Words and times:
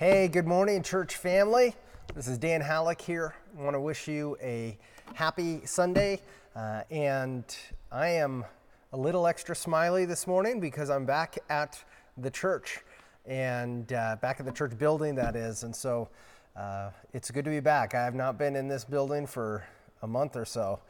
Hey, 0.00 0.28
good 0.28 0.46
morning, 0.46 0.82
church 0.82 1.16
family. 1.16 1.76
This 2.14 2.26
is 2.26 2.38
Dan 2.38 2.62
Halleck 2.62 3.02
here. 3.02 3.34
I 3.58 3.62
want 3.62 3.74
to 3.74 3.80
wish 3.80 4.08
you 4.08 4.34
a 4.40 4.78
happy 5.12 5.60
Sunday. 5.66 6.22
Uh, 6.56 6.84
and 6.90 7.44
I 7.92 8.08
am 8.08 8.46
a 8.94 8.96
little 8.96 9.26
extra 9.26 9.54
smiley 9.54 10.06
this 10.06 10.26
morning 10.26 10.58
because 10.58 10.88
I'm 10.88 11.04
back 11.04 11.36
at 11.50 11.84
the 12.16 12.30
church 12.30 12.80
and 13.26 13.92
uh, 13.92 14.16
back 14.22 14.40
at 14.40 14.46
the 14.46 14.52
church 14.52 14.78
building, 14.78 15.16
that 15.16 15.36
is. 15.36 15.64
And 15.64 15.76
so 15.76 16.08
uh, 16.56 16.92
it's 17.12 17.30
good 17.30 17.44
to 17.44 17.50
be 17.50 17.60
back. 17.60 17.94
I 17.94 18.02
have 18.02 18.14
not 18.14 18.38
been 18.38 18.56
in 18.56 18.68
this 18.68 18.86
building 18.86 19.26
for 19.26 19.64
a 20.00 20.06
month 20.06 20.34
or 20.34 20.46
so 20.46 20.80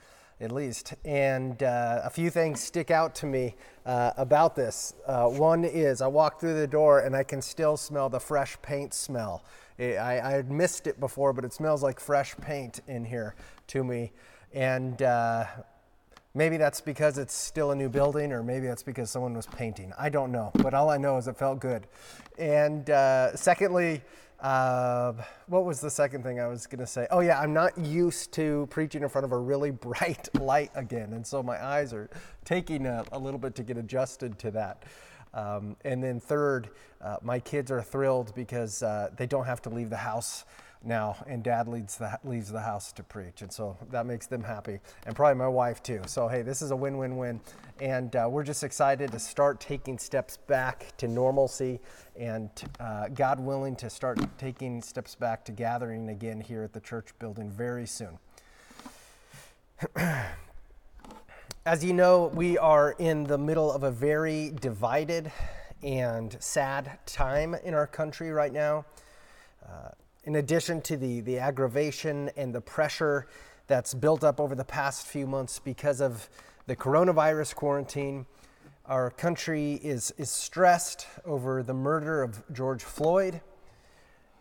at 0.41 0.51
least. 0.53 0.95
And 1.05 1.63
uh, 1.63 2.01
a 2.03 2.11
few 2.11 2.31
things 2.31 2.61
stick 2.61 2.91
out 2.91 3.15
to 3.17 3.27
me 3.27 3.57
uh, 3.85 4.13
about 4.17 4.57
this. 4.57 4.95
Uh, 5.07 5.27
one 5.27 5.65
is 5.65 6.01
I 6.01 6.07
walk 6.07 6.41
through 6.41 6.55
the 6.55 6.67
door 6.67 7.01
and 7.01 7.15
I 7.15 7.23
can 7.23 7.43
still 7.43 7.77
smell 7.77 8.09
the 8.09 8.21
fresh 8.21 8.61
paint 8.63 8.95
smell. 8.95 9.45
It, 9.79 9.97
I, 9.97 10.21
I, 10.21 10.33
had 10.33 10.51
missed 10.51 10.87
it 10.87 11.01
before, 11.01 11.33
but 11.33 11.45
it 11.45 11.53
smells 11.53 11.83
like 11.83 12.01
fresh 12.01 12.37
paint 12.37 12.81
in 12.87 13.05
here 13.05 13.35
to 13.69 13.85
me. 13.85 14.13
And 14.53 15.01
uh, 15.03 15.45
maybe 16.35 16.57
that's 16.57 16.81
because 16.81 17.19
it's 17.19 17.35
still 17.35 17.71
a 17.71 17.77
new 17.77 17.89
building, 17.89 18.33
or 18.33 18.43
maybe 18.43 18.67
that's 18.67 18.83
because 18.83 19.11
someone 19.11 19.35
was 19.35 19.47
painting. 19.47 19.93
I 19.99 20.09
don't 20.09 20.33
know. 20.33 20.51
But 20.55 20.75
all 20.75 20.91
I 20.91 20.99
know 20.99 21.17
is 21.17 21.29
it 21.29 21.37
felt 21.37 21.61
good. 21.61 21.87
And 22.39 22.89
uh, 22.91 23.37
secondly, 23.37 24.03
uh, 24.41 25.13
what 25.47 25.65
was 25.65 25.81
the 25.81 25.91
second 25.91 26.23
thing 26.23 26.41
I 26.41 26.47
was 26.47 26.67
going 26.67 26.81
to 26.81 26.87
say? 26.87 27.07
Oh, 27.11 27.21
yeah, 27.21 27.41
I'm 27.41 27.53
not 27.53 27.77
used 27.77 28.33
to 28.33 28.67
preaching 28.71 29.03
in 29.03 29.09
front 29.09 29.25
of 29.25 29.33
a 29.33 29.39
really 29.39 29.71
bright 29.71 30.29
light 30.41 30.71
again. 30.75 31.13
And 31.13 31.27
so 31.27 31.43
my 31.43 31.63
eyes 31.63 31.93
are 31.93 32.09
taking 32.45 32.87
a, 32.87 33.05
a 33.13 33.19
little 33.19 33.39
bit 33.39 33.55
to 33.57 33.63
get 33.63 33.77
adjusted 33.77 34.39
to 34.41 34.51
that. 34.53 34.85
Um, 35.33 35.77
and 35.85 36.03
then, 36.03 36.19
third, 36.19 36.71
uh, 37.01 37.19
my 37.23 37.39
kids 37.39 37.71
are 37.71 37.83
thrilled 37.83 38.35
because 38.35 38.83
uh, 38.83 39.11
they 39.17 39.27
don't 39.27 39.47
have 39.47 39.63
to 39.63 39.71
leave 39.71 39.91
the 39.91 39.97
house 39.97 40.45
now, 40.83 41.17
and 41.27 41.43
dad 41.43 41.69
leads 41.69 41.97
the, 41.97 42.19
leaves 42.25 42.51
the 42.51 42.61
house 42.61 42.93
to 42.93 43.03
preach. 43.03 43.43
And 43.43 43.53
so 43.53 43.77
that 43.91 44.07
makes 44.07 44.27
them 44.27 44.43
happy, 44.43 44.81
and 45.07 45.15
probably 45.15 45.39
my 45.39 45.49
wife 45.49 45.83
too. 45.83 46.01
So, 46.07 46.29
hey, 46.29 46.43
this 46.43 46.63
is 46.63 46.71
a 46.71 46.77
win 46.77 46.99
win 46.99 47.17
win. 47.17 47.41
And 47.81 48.15
uh, 48.15 48.29
we're 48.31 48.45
just 48.45 48.63
excited 48.63 49.11
to 49.13 49.19
start 49.19 49.61
taking 49.61 49.99
steps 49.99 50.37
back 50.37 50.93
to 50.99 51.09
normalcy 51.09 51.81
and, 52.19 52.51
uh, 52.79 53.09
God 53.09 53.41
willing, 53.41 53.77
to 53.77 53.89
start 53.89 54.19
taking 54.39 54.83
steps 54.83 55.15
back 55.15 55.45
to 55.47 55.53
gathering 55.53 56.11
again 56.11 56.41
here 56.41 56.63
at 56.63 56.73
the 56.73 56.81
church 56.81 57.09
building 57.19 57.51
very 57.51 57.87
soon. 57.87 58.19
As 61.67 61.85
you 61.85 61.93
know, 61.93 62.31
we 62.35 62.59
are 62.59 62.95
in 62.99 63.25
the 63.25 63.39
middle 63.39 63.71
of 63.71 63.83
a 63.83 63.91
very 63.91 64.53
divided 64.61 65.31
and 65.83 66.37
sad 66.41 66.99
time 67.07 67.55
in 67.55 67.75
our 67.75 67.87
country 67.87 68.31
right 68.31 68.53
now. 68.53 68.85
Uh, 69.65 69.91
in 70.31 70.37
addition 70.37 70.81
to 70.81 70.97
the, 70.97 71.23
the 71.23 71.41
aggravation 71.41 72.31
and 72.37 72.55
the 72.55 72.61
pressure 72.61 73.27
that's 73.67 73.93
built 73.93 74.23
up 74.23 74.39
over 74.39 74.55
the 74.55 74.65
past 74.65 75.09
few 75.09 75.27
months 75.27 75.59
because 75.59 76.01
of 76.01 76.31
the 76.69 76.77
coronavirus 76.77 77.53
quarantine, 77.53 78.25
our 78.87 79.11
country 79.11 79.81
is, 79.83 80.15
is 80.19 80.31
stressed 80.31 81.09
over 81.25 81.65
the 81.65 81.75
murder 81.75 82.23
of 82.23 82.45
George 82.53 82.85
Floyd 82.85 83.41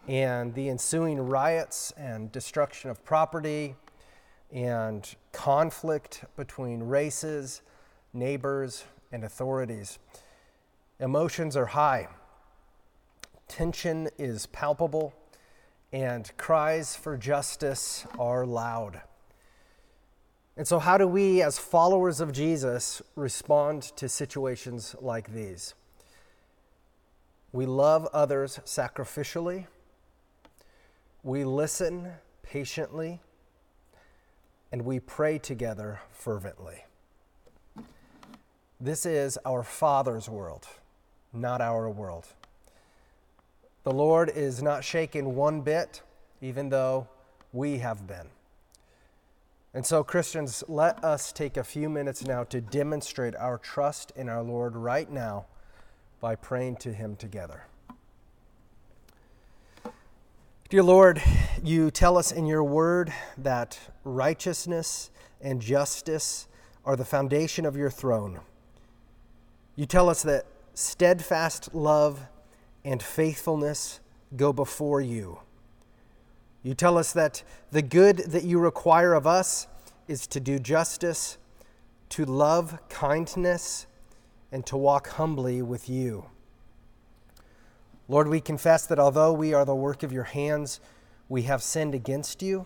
and 0.07 0.53
the 0.53 0.69
ensuing 0.69 1.19
riots 1.19 1.91
and 1.97 2.31
destruction 2.31 2.91
of 2.91 3.03
property 3.03 3.75
and 4.51 5.15
conflict 5.31 6.23
between 6.37 6.83
races, 6.83 7.63
neighbors, 8.13 8.83
and 9.11 9.23
authorities. 9.23 9.97
Emotions 10.99 11.57
are 11.57 11.65
high, 11.65 12.07
tension 13.47 14.07
is 14.19 14.45
palpable, 14.45 15.15
and 15.91 16.31
cries 16.37 16.95
for 16.95 17.17
justice 17.17 18.05
are 18.17 18.45
loud. 18.45 19.01
And 20.55 20.67
so, 20.67 20.77
how 20.79 20.97
do 20.97 21.07
we, 21.07 21.41
as 21.41 21.57
followers 21.57 22.19
of 22.19 22.31
Jesus, 22.31 23.01
respond 23.15 23.83
to 23.95 24.09
situations 24.09 24.95
like 24.99 25.33
these? 25.33 25.73
We 27.51 27.65
love 27.65 28.07
others 28.13 28.59
sacrificially, 28.65 29.67
we 31.23 31.43
listen 31.43 32.11
patiently, 32.43 33.21
and 34.71 34.83
we 34.83 34.99
pray 34.99 35.39
together 35.39 36.01
fervently. 36.11 36.83
This 38.79 39.05
is 39.05 39.37
our 39.45 39.63
Father's 39.63 40.29
world, 40.29 40.67
not 41.33 41.61
our 41.61 41.89
world. 41.89 42.27
The 43.83 43.93
Lord 43.93 44.31
is 44.35 44.61
not 44.61 44.83
shaken 44.83 45.35
one 45.35 45.61
bit, 45.61 46.01
even 46.41 46.69
though 46.69 47.07
we 47.53 47.77
have 47.77 48.05
been. 48.05 48.27
And 49.73 49.85
so, 49.85 50.03
Christians, 50.03 50.63
let 50.67 51.03
us 51.03 51.31
take 51.31 51.55
a 51.55 51.63
few 51.63 51.89
minutes 51.89 52.25
now 52.25 52.43
to 52.45 52.59
demonstrate 52.59 53.35
our 53.35 53.57
trust 53.57 54.11
in 54.15 54.27
our 54.27 54.41
Lord 54.41 54.75
right 54.75 55.09
now 55.09 55.45
by 56.19 56.35
praying 56.35 56.77
to 56.77 56.93
Him 56.93 57.15
together. 57.15 57.65
Dear 60.69 60.83
Lord, 60.83 61.21
you 61.63 61.89
tell 61.89 62.17
us 62.17 62.31
in 62.31 62.45
your 62.45 62.63
word 62.63 63.13
that 63.37 63.79
righteousness 64.03 65.09
and 65.41 65.61
justice 65.61 66.47
are 66.85 66.95
the 66.95 67.05
foundation 67.05 67.65
of 67.65 67.75
your 67.75 67.89
throne. 67.89 68.39
You 69.75 69.85
tell 69.85 70.09
us 70.09 70.23
that 70.23 70.45
steadfast 70.73 71.73
love 71.73 72.27
and 72.83 73.01
faithfulness 73.01 73.99
go 74.35 74.53
before 74.53 75.01
you. 75.01 75.39
You 76.63 76.73
tell 76.73 76.97
us 76.97 77.13
that 77.13 77.43
the 77.71 77.81
good 77.81 78.17
that 78.17 78.43
you 78.43 78.59
require 78.59 79.13
of 79.13 79.25
us 79.25 79.67
is 80.07 80.27
to 80.27 80.39
do 80.39 80.59
justice, 80.59 81.37
to 82.09 82.25
love 82.25 82.77
kindness, 82.89 83.87
and 84.51 84.65
to 84.65 84.75
walk 84.75 85.09
humbly 85.09 85.61
with 85.61 85.89
you. 85.89 86.25
Lord, 88.07 88.27
we 88.27 88.41
confess 88.41 88.87
that 88.87 88.99
although 88.99 89.31
we 89.31 89.53
are 89.53 89.65
the 89.65 89.75
work 89.75 90.01
of 90.01 90.11
your 90.11 90.23
hands, 90.23 90.79
we 91.29 91.43
have 91.43 91.61
sinned 91.61 91.93
against 91.93 92.41
you 92.41 92.65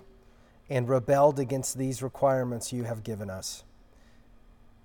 and 0.70 0.88
rebelled 0.88 1.38
against 1.38 1.78
these 1.78 2.02
requirements 2.02 2.72
you 2.72 2.84
have 2.84 3.04
given 3.04 3.30
us. 3.30 3.64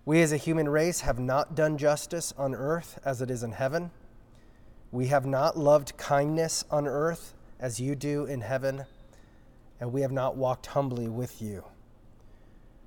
We 0.04 0.20
as 0.20 0.32
a 0.32 0.36
human 0.36 0.68
race 0.68 1.02
have 1.02 1.20
not 1.20 1.54
done 1.54 1.78
justice 1.78 2.34
on 2.36 2.54
earth 2.54 2.98
as 3.04 3.22
it 3.22 3.30
is 3.30 3.42
in 3.42 3.52
heaven. 3.52 3.92
We 4.90 5.08
have 5.08 5.26
not 5.26 5.56
loved 5.56 5.96
kindness 5.96 6.64
on 6.70 6.86
earth 6.86 7.34
as 7.60 7.80
you 7.80 7.94
do 7.94 8.24
in 8.24 8.40
heaven, 8.40 8.84
and 9.80 9.92
we 9.92 10.00
have 10.02 10.12
not 10.12 10.36
walked 10.36 10.66
humbly 10.66 11.08
with 11.08 11.42
you. 11.42 11.64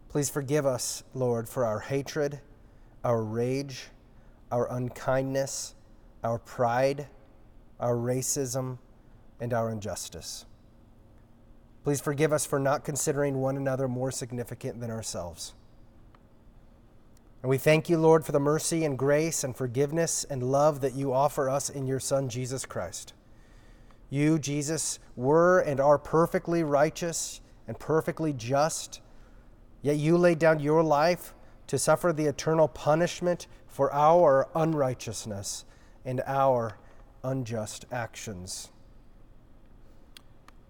Please 0.10 0.30
forgive 0.30 0.66
us, 0.66 1.04
Lord, 1.14 1.48
for 1.48 1.66
our 1.66 1.80
hatred, 1.80 2.42
our 3.04 3.24
rage, 3.24 3.88
our 4.52 4.72
unkindness, 4.72 5.76
our 6.24 6.38
pride 6.40 7.08
our 7.82 7.96
racism, 7.96 8.78
and 9.40 9.54
our 9.54 9.72
injustice. 9.72 10.46
Please 11.84 12.00
forgive 12.00 12.32
us 12.32 12.46
for 12.46 12.60
not 12.60 12.86
considering 12.86 13.42
one 13.42 13.58
another 13.58 13.88
more 13.88 14.12
significant 14.12 14.80
than 14.80 14.92
ourselves. 14.92 15.54
And 17.42 17.50
we 17.50 17.58
thank 17.58 17.90
you, 17.90 17.98
Lord, 17.98 18.24
for 18.24 18.32
the 18.32 18.40
mercy 18.40 18.86
and 18.86 18.98
grace 18.98 19.44
and 19.44 19.56
forgiveness 19.56 20.26
and 20.30 20.44
love 20.44 20.82
that 20.82 20.94
you 20.94 21.12
offer 21.12 21.50
us 21.50 21.70
in 21.70 21.88
your 21.88 22.00
Son, 22.00 22.30
Jesus 22.30 22.66
Christ. 22.66 23.14
You, 24.10 24.38
Jesus, 24.38 25.00
were 25.16 25.60
and 25.60 25.80
are 25.80 25.98
perfectly 25.98 26.64
righteous 26.64 27.42
and 27.68 27.80
perfectly 27.80 28.34
just, 28.34 29.02
yet 29.82 29.98
you 29.98 30.18
laid 30.18 30.38
down 30.38 30.60
your 30.60 30.84
life 30.84 31.34
to 31.68 31.80
suffer 31.80 32.14
the 32.14 32.26
eternal 32.26 32.68
punishment 32.68 33.48
for 33.68 33.92
our 33.94 34.50
unrighteousness 34.54 35.66
and 36.06 36.22
our 36.28 36.78
unjust 37.24 37.86
actions. 37.92 38.70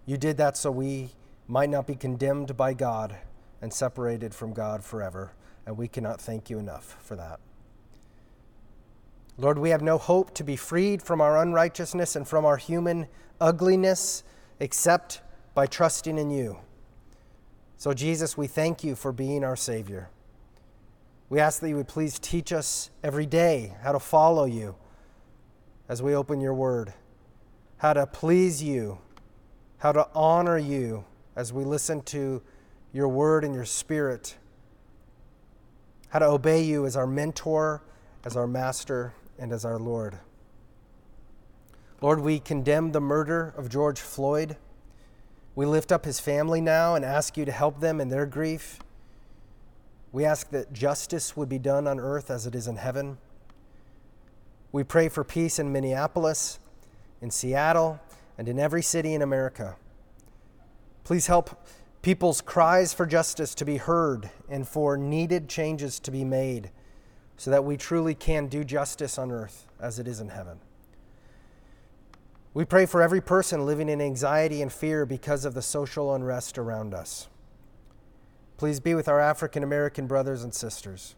You 0.05 0.17
did 0.17 0.37
that 0.37 0.55
so 0.55 0.71
we 0.71 1.09
might 1.47 1.69
not 1.69 1.87
be 1.87 1.95
condemned 1.95 2.55
by 2.55 2.73
God 2.73 3.17
and 3.61 3.73
separated 3.73 4.33
from 4.33 4.53
God 4.53 4.83
forever, 4.83 5.33
and 5.65 5.77
we 5.77 5.87
cannot 5.87 6.19
thank 6.19 6.49
you 6.49 6.59
enough 6.59 6.97
for 7.01 7.15
that. 7.15 7.39
Lord, 9.37 9.57
we 9.57 9.69
have 9.69 9.81
no 9.81 9.97
hope 9.97 10.33
to 10.35 10.43
be 10.43 10.55
freed 10.55 11.01
from 11.01 11.21
our 11.21 11.41
unrighteousness 11.41 12.15
and 12.15 12.27
from 12.27 12.45
our 12.45 12.57
human 12.57 13.07
ugliness 13.39 14.23
except 14.59 15.21
by 15.53 15.65
trusting 15.65 16.17
in 16.17 16.29
you. 16.29 16.57
So, 17.77 17.93
Jesus, 17.93 18.37
we 18.37 18.47
thank 18.47 18.83
you 18.83 18.95
for 18.95 19.11
being 19.11 19.43
our 19.43 19.55
Savior. 19.55 20.09
We 21.29 21.39
ask 21.39 21.61
that 21.61 21.69
you 21.69 21.77
would 21.77 21.87
please 21.87 22.19
teach 22.19 22.53
us 22.53 22.91
every 23.03 23.25
day 23.25 23.73
how 23.81 23.93
to 23.93 23.99
follow 23.99 24.45
you 24.45 24.75
as 25.89 26.01
we 26.01 26.13
open 26.13 26.41
your 26.41 26.53
word, 26.53 26.93
how 27.77 27.93
to 27.93 28.05
please 28.05 28.61
you, 28.61 28.99
how 29.79 29.91
to 29.91 30.07
honor 30.13 30.57
you 30.57 31.05
as 31.35 31.51
we 31.51 31.63
listen 31.63 32.01
to 32.03 32.41
your 32.93 33.07
word 33.07 33.43
and 33.43 33.55
your 33.55 33.65
spirit, 33.65 34.35
how 36.11 36.19
to 36.19 36.25
obey 36.25 36.61
you 36.61 36.85
as 36.85 36.95
our 36.95 37.07
mentor, 37.07 37.81
as 38.23 38.35
our 38.35 38.47
master, 38.47 39.13
and 39.39 39.51
as 39.51 39.65
our 39.65 39.79
Lord. 39.79 40.19
Lord, 42.01 42.19
we 42.19 42.39
condemn 42.39 42.91
the 42.91 42.99
murder 42.99 43.53
of 43.57 43.69
George 43.69 43.99
Floyd. 43.99 44.57
We 45.55 45.65
lift 45.65 45.91
up 45.91 46.03
his 46.03 46.19
family 46.19 46.59
now 46.59 46.95
and 46.95 47.05
ask 47.05 47.37
you 47.37 47.45
to 47.45 47.51
help 47.51 47.79
them 47.79 48.01
in 48.01 48.09
their 48.09 48.25
grief. 48.25 48.79
We 50.11 50.25
ask 50.25 50.49
that 50.49 50.73
justice 50.73 51.37
would 51.37 51.47
be 51.47 51.59
done 51.59 51.87
on 51.87 51.99
earth 51.99 52.29
as 52.29 52.45
it 52.45 52.55
is 52.55 52.67
in 52.67 52.75
heaven. 52.75 53.17
We 54.73 54.83
pray 54.83 55.07
for 55.07 55.23
peace 55.23 55.59
in 55.59 55.71
Minneapolis, 55.71 56.59
in 57.21 57.31
Seattle, 57.31 58.01
and 58.37 58.49
in 58.49 58.59
every 58.59 58.81
city 58.81 59.13
in 59.13 59.21
America. 59.21 59.77
Please 61.05 61.27
help 61.27 61.65
people's 62.01 62.41
cries 62.41 62.93
for 62.93 63.05
justice 63.05 63.53
to 63.55 63.65
be 63.65 63.77
heard 63.77 64.29
and 64.49 64.67
for 64.67 64.97
needed 64.97 65.47
changes 65.47 65.99
to 65.99 66.11
be 66.11 66.23
made 66.23 66.71
so 67.37 67.51
that 67.51 67.63
we 67.63 67.77
truly 67.77 68.15
can 68.15 68.47
do 68.47 68.63
justice 68.63 69.17
on 69.17 69.31
earth 69.31 69.67
as 69.79 69.99
it 69.99 70.07
is 70.07 70.19
in 70.19 70.29
heaven. 70.29 70.59
We 72.53 72.65
pray 72.65 72.85
for 72.85 73.01
every 73.01 73.21
person 73.21 73.65
living 73.65 73.87
in 73.87 74.01
anxiety 74.01 74.61
and 74.61 74.71
fear 74.71 75.05
because 75.05 75.45
of 75.45 75.53
the 75.53 75.61
social 75.61 76.13
unrest 76.13 76.57
around 76.57 76.93
us. 76.93 77.29
Please 78.57 78.79
be 78.79 78.93
with 78.93 79.07
our 79.07 79.19
African 79.19 79.63
American 79.63 80.05
brothers 80.05 80.43
and 80.43 80.53
sisters. 80.53 81.15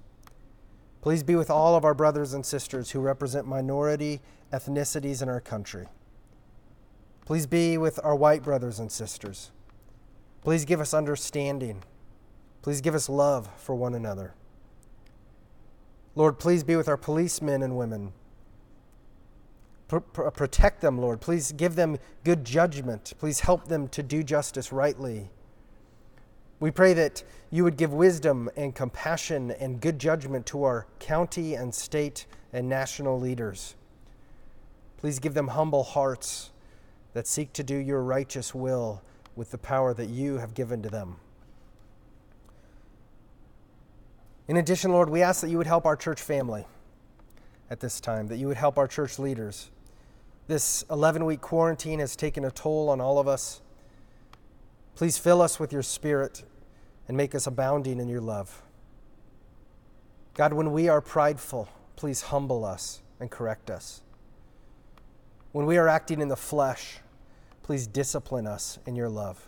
Please 1.01 1.23
be 1.23 1.35
with 1.35 1.49
all 1.49 1.75
of 1.75 1.83
our 1.83 1.93
brothers 1.93 2.33
and 2.33 2.45
sisters 2.45 2.91
who 2.91 3.01
represent 3.01 3.45
minority 3.45 4.21
ethnicities 4.53 5.21
in 5.21 5.27
our 5.27 5.41
country. 5.41 5.87
Please 7.25 7.47
be 7.47 7.77
with 7.77 7.99
our 8.03 8.15
white 8.15 8.43
brothers 8.43 8.79
and 8.79 8.91
sisters. 8.91 9.51
Please 10.43 10.65
give 10.65 10.81
us 10.81 10.93
understanding. 10.93 11.83
Please 12.61 12.81
give 12.81 12.95
us 12.95 13.07
love 13.07 13.49
for 13.57 13.75
one 13.75 13.93
another. 13.93 14.33
Lord, 16.15 16.37
please 16.37 16.63
be 16.63 16.75
with 16.75 16.87
our 16.87 16.97
policemen 16.97 17.63
and 17.63 17.77
women. 17.77 18.11
Uh, 19.89 19.99
protect 19.99 20.81
them, 20.81 20.97
Lord. 20.97 21.21
Please 21.21 21.51
give 21.51 21.75
them 21.75 21.97
good 22.23 22.43
judgment. 22.43 23.13
Please 23.19 23.41
help 23.41 23.67
them 23.67 23.87
to 23.89 24.03
do 24.03 24.23
justice 24.23 24.71
rightly. 24.71 25.29
We 26.59 26.71
pray 26.71 26.93
that 26.93 27.23
you 27.49 27.63
would 27.63 27.77
give 27.77 27.93
wisdom 27.93 28.49
and 28.55 28.73
compassion 28.73 29.51
and 29.51 29.79
good 29.79 29.99
judgment 29.99 30.45
to 30.47 30.63
our 30.63 30.87
county 30.99 31.53
and 31.53 31.73
state 31.73 32.25
and 32.51 32.67
national 32.67 33.19
leaders. 33.19 33.75
Please 34.97 35.19
give 35.19 35.33
them 35.33 35.49
humble 35.49 35.83
hearts 35.83 36.51
that 37.13 37.27
seek 37.27 37.53
to 37.53 37.63
do 37.63 37.75
your 37.75 38.01
righteous 38.01 38.55
will 38.55 39.01
with 39.35 39.51
the 39.51 39.57
power 39.57 39.93
that 39.93 40.09
you 40.09 40.37
have 40.37 40.53
given 40.53 40.81
to 40.83 40.89
them. 40.89 41.17
In 44.47 44.57
addition, 44.57 44.91
Lord, 44.91 45.09
we 45.09 45.21
ask 45.21 45.41
that 45.41 45.49
you 45.49 45.57
would 45.57 45.67
help 45.67 45.85
our 45.85 45.95
church 45.95 46.21
family 46.21 46.65
at 47.69 47.79
this 47.79 47.99
time, 47.99 48.27
that 48.27 48.37
you 48.37 48.47
would 48.47 48.57
help 48.57 48.77
our 48.77 48.87
church 48.87 49.17
leaders. 49.17 49.71
This 50.47 50.83
11 50.91 51.25
week 51.25 51.41
quarantine 51.41 51.99
has 51.99 52.15
taken 52.15 52.43
a 52.43 52.51
toll 52.51 52.89
on 52.89 52.99
all 52.99 53.19
of 53.19 53.27
us. 53.27 53.61
Please 54.95 55.17
fill 55.17 55.41
us 55.41 55.59
with 55.59 55.71
your 55.71 55.81
spirit 55.81 56.43
and 57.07 57.15
make 57.15 57.33
us 57.33 57.47
abounding 57.47 57.99
in 57.99 58.09
your 58.09 58.21
love. 58.21 58.61
God, 60.33 60.53
when 60.53 60.71
we 60.71 60.89
are 60.89 61.01
prideful, 61.01 61.69
please 61.95 62.23
humble 62.23 62.65
us 62.65 63.01
and 63.19 63.31
correct 63.31 63.69
us. 63.69 64.01
When 65.51 65.65
we 65.65 65.77
are 65.77 65.87
acting 65.87 66.19
in 66.21 66.27
the 66.27 66.35
flesh, 66.35 66.99
please 67.63 67.87
discipline 67.87 68.45
us 68.45 68.77
in 68.85 68.95
your 68.95 69.09
love. 69.09 69.47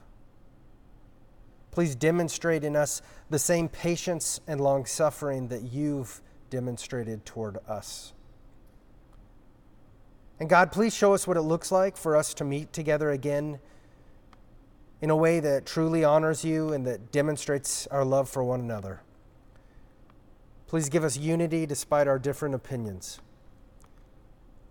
Please 1.71 1.95
demonstrate 1.95 2.63
in 2.63 2.75
us 2.75 3.01
the 3.29 3.38
same 3.38 3.67
patience 3.67 4.39
and 4.47 4.62
long 4.62 4.85
suffering 4.85 5.50
that 5.50 5.62
you've 5.63 6.21
demonstrated 6.50 7.25
toward 7.25 7.57
us. 7.67 8.13
And 10.39 10.50
God, 10.50 10.71
please 10.71 10.95
show 10.95 11.13
us 11.13 11.27
what 11.27 11.38
it 11.38 11.41
looks 11.41 11.71
like 11.71 11.97
for 11.97 12.15
us 12.15 12.33
to 12.35 12.45
meet 12.45 12.71
together 12.73 13.09
again 13.09 13.59
in 15.01 15.09
a 15.09 15.15
way 15.15 15.39
that 15.41 15.65
truly 15.65 16.03
honors 16.03 16.44
you 16.44 16.71
and 16.71 16.85
that 16.88 17.11
demonstrates 17.11 17.88
our 17.88 18.06
love 18.06 18.29
for 18.29 18.44
one 18.44 18.61
another. 18.61 19.01
Please 20.68 20.89
give 20.89 21.03
us 21.03 21.18
unity 21.18 21.65
despite 21.65 22.07
our 22.07 22.18
different 22.18 22.56
opinions. 22.56 23.19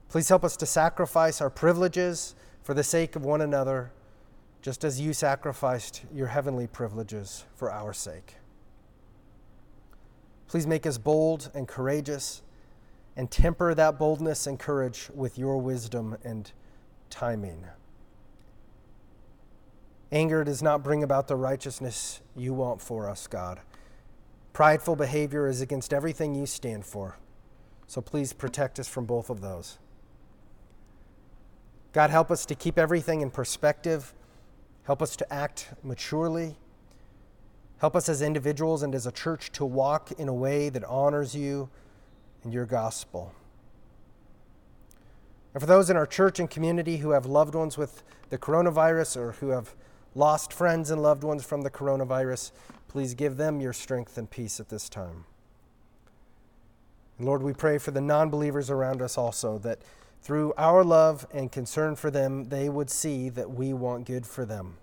Please 0.08 0.28
help 0.28 0.44
us 0.44 0.56
to 0.56 0.66
sacrifice 0.66 1.40
our 1.40 1.50
privileges 1.50 2.34
for 2.64 2.74
the 2.74 2.82
sake 2.82 3.14
of 3.14 3.24
one 3.24 3.42
another, 3.42 3.92
just 4.62 4.84
as 4.84 4.98
you 4.98 5.12
sacrificed 5.12 6.02
your 6.12 6.28
heavenly 6.28 6.66
privileges 6.66 7.44
for 7.54 7.70
our 7.70 7.92
sake. 7.92 8.36
Please 10.48 10.66
make 10.66 10.86
us 10.86 10.96
bold 10.96 11.50
and 11.54 11.68
courageous 11.68 12.42
and 13.16 13.30
temper 13.30 13.74
that 13.74 13.98
boldness 13.98 14.46
and 14.46 14.58
courage 14.58 15.10
with 15.14 15.38
your 15.38 15.58
wisdom 15.58 16.16
and 16.24 16.50
timing. 17.10 17.66
Anger 20.10 20.42
does 20.42 20.62
not 20.62 20.82
bring 20.82 21.02
about 21.02 21.28
the 21.28 21.36
righteousness 21.36 22.22
you 22.34 22.54
want 22.54 22.80
for 22.80 23.10
us, 23.10 23.26
God. 23.26 23.60
Prideful 24.54 24.96
behavior 24.96 25.48
is 25.48 25.60
against 25.60 25.92
everything 25.92 26.34
you 26.34 26.46
stand 26.46 26.86
for. 26.86 27.18
So 27.86 28.00
please 28.00 28.32
protect 28.32 28.78
us 28.78 28.88
from 28.88 29.04
both 29.04 29.28
of 29.28 29.42
those. 29.42 29.78
God, 31.94 32.10
help 32.10 32.32
us 32.32 32.44
to 32.46 32.56
keep 32.56 32.76
everything 32.76 33.20
in 33.20 33.30
perspective. 33.30 34.12
Help 34.82 35.00
us 35.00 35.14
to 35.14 35.32
act 35.32 35.68
maturely. 35.84 36.56
Help 37.78 37.94
us 37.94 38.08
as 38.08 38.20
individuals 38.20 38.82
and 38.82 38.96
as 38.96 39.06
a 39.06 39.12
church 39.12 39.52
to 39.52 39.64
walk 39.64 40.10
in 40.18 40.28
a 40.28 40.34
way 40.34 40.68
that 40.70 40.82
honors 40.84 41.36
you 41.36 41.70
and 42.42 42.52
your 42.52 42.66
gospel. 42.66 43.32
And 45.54 45.60
for 45.60 45.68
those 45.68 45.88
in 45.88 45.96
our 45.96 46.06
church 46.06 46.40
and 46.40 46.50
community 46.50 46.96
who 46.96 47.10
have 47.10 47.26
loved 47.26 47.54
ones 47.54 47.78
with 47.78 48.02
the 48.28 48.38
coronavirus 48.38 49.16
or 49.16 49.32
who 49.32 49.50
have 49.50 49.76
lost 50.16 50.52
friends 50.52 50.90
and 50.90 51.00
loved 51.00 51.22
ones 51.22 51.44
from 51.44 51.62
the 51.62 51.70
coronavirus, 51.70 52.50
please 52.88 53.14
give 53.14 53.36
them 53.36 53.60
your 53.60 53.72
strength 53.72 54.18
and 54.18 54.28
peace 54.28 54.58
at 54.58 54.68
this 54.68 54.88
time. 54.88 55.26
And 57.18 57.26
Lord, 57.28 57.44
we 57.44 57.52
pray 57.52 57.78
for 57.78 57.92
the 57.92 58.00
non 58.00 58.30
believers 58.30 58.68
around 58.68 59.00
us 59.00 59.16
also, 59.16 59.58
that 59.58 59.78
through 60.24 60.54
our 60.56 60.82
love 60.82 61.26
and 61.34 61.52
concern 61.52 61.94
for 61.96 62.10
them, 62.10 62.44
they 62.48 62.70
would 62.70 62.88
see 62.88 63.28
that 63.28 63.50
we 63.50 63.74
want 63.74 64.06
good 64.06 64.26
for 64.26 64.46
them. 64.46 64.78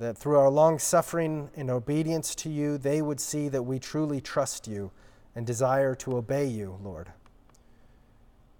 That 0.00 0.18
through 0.18 0.36
our 0.36 0.50
long 0.50 0.80
suffering 0.80 1.50
and 1.54 1.70
obedience 1.70 2.34
to 2.34 2.50
you, 2.50 2.78
they 2.78 3.00
would 3.00 3.20
see 3.20 3.48
that 3.48 3.62
we 3.62 3.78
truly 3.78 4.20
trust 4.20 4.66
you 4.66 4.90
and 5.36 5.46
desire 5.46 5.94
to 5.94 6.16
obey 6.16 6.46
you, 6.46 6.80
Lord. 6.82 7.12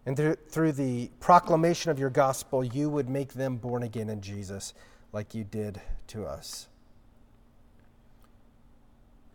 And 0.07 0.17
through 0.17 0.73
the 0.73 1.11
proclamation 1.19 1.91
of 1.91 1.99
your 1.99 2.11
gospel, 2.11 2.63
you 2.63 2.89
would 2.89 3.09
make 3.09 3.33
them 3.33 3.57
born 3.57 3.83
again 3.83 4.09
in 4.09 4.21
Jesus 4.21 4.75
like 5.13 5.35
you 5.35 5.43
did 5.43 5.81
to 6.07 6.25
us. 6.25 6.69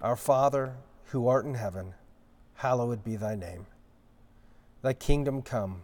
Our 0.01 0.15
Father, 0.15 0.75
who 1.07 1.27
art 1.27 1.45
in 1.45 1.55
heaven, 1.55 1.95
hallowed 2.55 3.03
be 3.03 3.17
thy 3.17 3.35
name. 3.35 3.67
Thy 4.81 4.93
kingdom 4.93 5.41
come, 5.41 5.83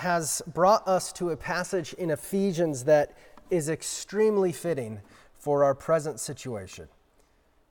has 0.00 0.40
brought 0.46 0.86
us 0.88 1.12
to 1.12 1.28
a 1.30 1.36
passage 1.36 1.92
in 1.92 2.10
Ephesians 2.10 2.84
that 2.84 3.16
is 3.50 3.68
extremely 3.68 4.50
fitting 4.50 5.00
for 5.38 5.62
our 5.62 5.74
present 5.74 6.18
situation. 6.18 6.88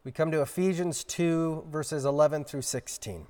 We 0.04 0.12
come 0.12 0.32
to 0.32 0.42
Ephesians 0.42 1.04
2, 1.04 1.66
verses 1.72 2.06
11 2.06 2.44
through 2.44 2.62
16. 2.62 3.26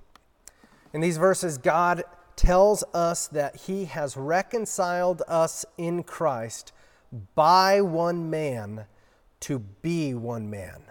In 0.94 1.01
these 1.01 1.15
verses, 1.15 1.58
God 1.58 2.03
tells 2.36 2.84
us 2.94 3.27
that 3.27 3.56
He 3.56 3.86
has 3.86 4.18
reconciled 4.18 5.22
us 5.27 5.65
in 5.77 6.03
Christ 6.03 6.74
by 7.36 7.79
one 7.79 8.29
man 8.29 8.86
to 9.41 9.60
be 9.60 10.13
one 10.13 10.50
man. 10.50 10.84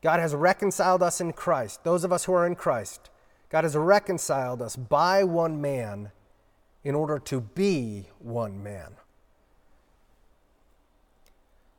God 0.00 0.20
has 0.20 0.34
reconciled 0.34 1.02
us 1.02 1.20
in 1.20 1.32
Christ, 1.32 1.84
those 1.84 2.04
of 2.04 2.12
us 2.12 2.24
who 2.24 2.32
are 2.32 2.46
in 2.46 2.54
Christ. 2.54 3.10
God 3.50 3.64
has 3.64 3.76
reconciled 3.76 4.62
us 4.62 4.76
by 4.76 5.24
one 5.24 5.60
man 5.60 6.10
in 6.88 6.94
order 6.94 7.18
to 7.18 7.42
be 7.42 8.06
one 8.18 8.62
man. 8.62 8.96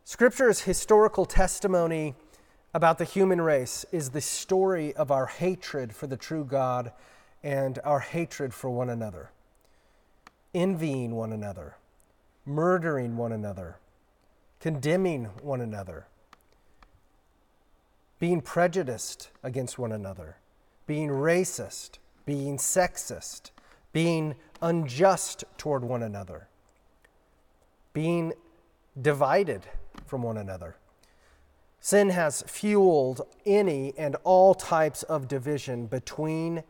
Scripture's 0.04 0.62
historical 0.62 1.26
testimony 1.26 2.14
about 2.76 3.00
the 3.00 3.06
human 3.06 3.42
race 3.42 3.88
is 3.92 4.12
the 4.12 4.22
story 4.22 4.94
of 4.94 5.10
our 5.10 5.26
hatred 5.26 5.96
for 5.96 6.06
the 6.06 6.16
true 6.16 6.46
God 6.46 6.92
and 7.42 7.80
our 7.84 8.02
hatred 8.02 8.54
for 8.54 8.70
one 8.70 8.88
another. 8.88 9.32
envying 10.54 11.16
one 11.16 11.32
another, 11.32 11.76
murdering 12.46 13.18
one 13.18 13.32
another, 13.32 13.78
condemning 14.60 15.26
one 15.42 15.62
another, 15.62 16.08
being 18.20 18.42
prejudiced 18.42 19.30
against 19.44 19.78
one 19.78 19.92
another, 19.92 20.38
being 20.88 21.10
racist, 21.10 22.00
being 22.26 22.58
sexist, 22.58 23.52
being 23.94 24.36
unjust 24.62 25.44
toward 25.58 25.84
one 25.84 26.04
another, 26.04 26.48
being 27.94 28.34
divided 29.00 29.66
from 30.06 30.24
one 30.24 30.38
another. 30.38 30.76
Sin 31.80 32.10
has 32.10 32.44
fueled 32.44 33.22
any 33.46 33.94
and 33.98 34.16
all 34.24 34.54
types 34.54 35.04
of 35.04 35.28
division 35.28 35.88
between 35.88 36.64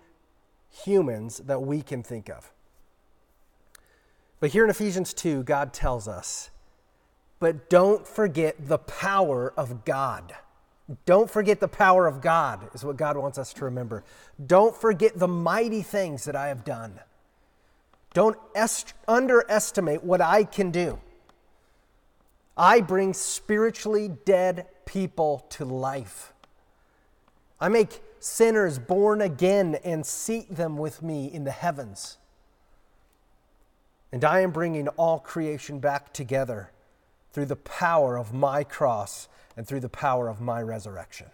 humans 0.70 1.40
that 1.40 1.62
we 1.62 1.82
can 1.82 2.04
think 2.04 2.30
of. 2.30 2.52
But 4.40 4.52
here 4.52 4.64
in 4.64 4.70
Ephesians 4.70 5.14
2, 5.14 5.44
God 5.44 5.74
tells 5.74 6.08
us, 6.08 6.52
but 7.40 7.70
don't 7.70 8.06
forget 8.06 8.56
the 8.68 8.78
power 8.78 9.54
of 9.58 9.84
God. 9.86 10.36
Don't 11.06 11.30
forget 11.30 11.60
the 11.60 11.68
power 11.68 12.08
of 12.08 12.22
God, 12.22 12.70
is 12.74 12.84
what 12.84 12.98
God 12.98 13.16
wants 13.18 13.38
us 13.38 13.54
to 13.54 13.66
remember. 13.66 14.04
Don't 14.46 14.76
forget 14.76 15.18
the 15.18 15.28
mighty 15.28 15.82
things 15.82 16.26
that 16.26 16.36
I 16.36 16.48
have 16.48 16.64
done. 16.64 17.00
Don't 18.14 18.38
est- 18.56 18.94
underestimate 19.08 20.04
what 20.04 20.22
I 20.22 20.44
can 20.44 20.72
do. 20.72 21.00
I 22.58 22.82
bring 22.82 23.14
spiritually 23.14 24.10
dead 24.26 24.68
people 24.86 25.46
to 25.52 25.66
life. 25.66 26.34
I 27.60 27.70
make 27.70 28.02
sinners 28.20 28.80
born 28.80 29.22
again 29.22 29.76
and 29.84 30.06
seat 30.06 30.54
them 30.54 30.78
with 30.78 31.02
me 31.02 31.32
in 31.32 31.44
the 31.44 31.52
heavens. 31.52 32.18
And 34.12 34.26
I 34.26 34.42
am 34.42 34.52
bringing 34.52 34.88
all 34.90 35.20
creation 35.20 35.80
back 35.80 36.14
together 36.14 36.72
through 37.32 37.46
the 37.46 37.56
power 37.56 38.18
of 38.18 38.34
my 38.34 38.64
cross 38.64 39.28
and 39.56 39.68
through 39.68 39.82
the 39.82 39.90
power 39.90 40.28
of 40.28 40.42
my 40.42 40.62
resurrection. 40.62 41.28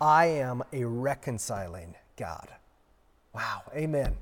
I 0.00 0.26
am 0.26 0.62
a 0.72 0.84
reconciling 0.84 1.94
God. 2.16 2.48
Wow, 3.34 3.62
amen. 3.74 4.16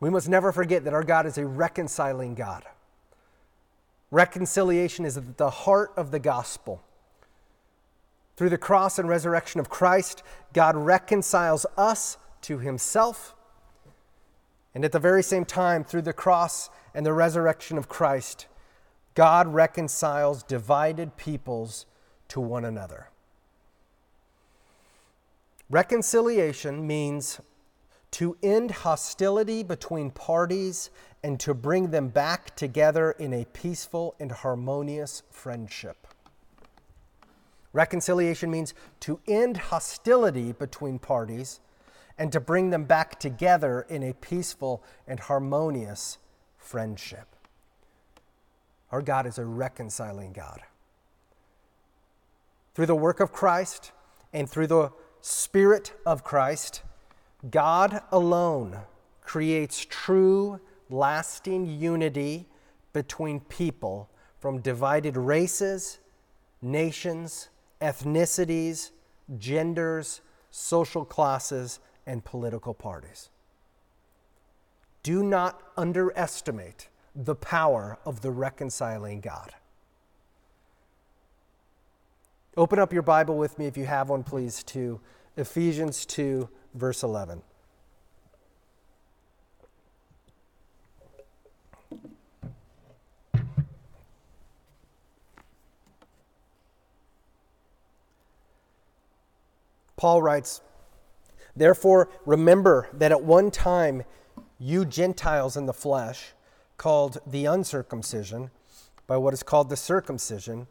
We 0.00 0.10
must 0.10 0.28
never 0.28 0.52
forget 0.52 0.84
that 0.84 0.94
our 0.94 1.04
God 1.04 1.26
is 1.26 1.38
a 1.38 1.46
reconciling 1.46 2.34
God. 2.34 2.64
Reconciliation 4.10 5.04
is 5.04 5.16
at 5.16 5.36
the 5.36 5.50
heart 5.50 5.92
of 5.96 6.10
the 6.10 6.18
gospel. 6.18 6.82
Through 8.36 8.50
the 8.50 8.58
cross 8.58 8.98
and 8.98 9.08
resurrection 9.08 9.60
of 9.60 9.70
Christ, 9.70 10.22
God 10.52 10.76
reconciles 10.76 11.64
us 11.76 12.18
to 12.42 12.58
himself. 12.58 13.34
And 14.74 14.84
at 14.84 14.92
the 14.92 14.98
very 14.98 15.22
same 15.22 15.46
time, 15.46 15.84
through 15.84 16.02
the 16.02 16.12
cross 16.12 16.68
and 16.94 17.06
the 17.06 17.14
resurrection 17.14 17.78
of 17.78 17.88
Christ, 17.88 18.46
God 19.14 19.48
reconciles 19.48 20.42
divided 20.42 21.16
peoples 21.16 21.86
to 22.28 22.40
one 22.40 22.66
another. 22.66 23.08
Reconciliation 25.70 26.86
means 26.86 27.40
to 28.16 28.34
end 28.42 28.70
hostility 28.70 29.62
between 29.62 30.10
parties 30.10 30.88
and 31.22 31.38
to 31.38 31.52
bring 31.52 31.90
them 31.90 32.08
back 32.08 32.56
together 32.56 33.10
in 33.10 33.34
a 33.34 33.44
peaceful 33.52 34.14
and 34.18 34.32
harmonious 34.32 35.22
friendship. 35.30 36.06
Reconciliation 37.74 38.50
means 38.50 38.72
to 39.00 39.20
end 39.28 39.58
hostility 39.58 40.52
between 40.52 40.98
parties 40.98 41.60
and 42.16 42.32
to 42.32 42.40
bring 42.40 42.70
them 42.70 42.84
back 42.84 43.20
together 43.20 43.84
in 43.90 44.02
a 44.02 44.14
peaceful 44.14 44.82
and 45.06 45.20
harmonious 45.20 46.16
friendship. 46.56 47.36
Our 48.92 49.02
God 49.02 49.26
is 49.26 49.36
a 49.36 49.44
reconciling 49.44 50.32
God. 50.32 50.62
Through 52.74 52.86
the 52.86 52.96
work 52.96 53.20
of 53.20 53.30
Christ 53.30 53.92
and 54.32 54.48
through 54.48 54.68
the 54.68 54.90
Spirit 55.20 55.92
of 56.06 56.24
Christ, 56.24 56.80
God 57.50 58.02
alone 58.10 58.78
creates 59.22 59.84
true, 59.84 60.60
lasting 60.88 61.66
unity 61.66 62.46
between 62.92 63.40
people 63.40 64.08
from 64.38 64.60
divided 64.60 65.16
races, 65.16 65.98
nations, 66.62 67.48
ethnicities, 67.80 68.90
genders, 69.38 70.20
social 70.50 71.04
classes, 71.04 71.80
and 72.06 72.24
political 72.24 72.72
parties. 72.72 73.28
Do 75.02 75.22
not 75.22 75.60
underestimate 75.76 76.88
the 77.14 77.34
power 77.34 77.98
of 78.04 78.22
the 78.22 78.30
reconciling 78.30 79.20
God. 79.20 79.52
Open 82.56 82.78
up 82.78 82.92
your 82.92 83.02
Bible 83.02 83.36
with 83.36 83.58
me, 83.58 83.66
if 83.66 83.76
you 83.76 83.84
have 83.84 84.08
one, 84.08 84.22
please, 84.22 84.62
to 84.64 85.00
Ephesians 85.36 86.06
2, 86.06 86.48
verse 86.76 87.02
11. 87.02 87.42
Paul 99.96 100.20
writes, 100.20 100.60
Therefore, 101.56 102.10
remember 102.26 102.88
that 102.92 103.12
at 103.12 103.22
one 103.22 103.50
time 103.50 104.04
you 104.58 104.84
Gentiles 104.84 105.56
in 105.56 105.66
the 105.66 105.72
flesh, 105.72 106.32
called 106.76 107.18
the 107.26 107.46
uncircumcision, 107.46 108.50
by 109.06 109.16
what 109.16 109.32
is 109.32 109.42
called 109.42 109.70
the 109.70 109.76
circumcision, 109.76 110.66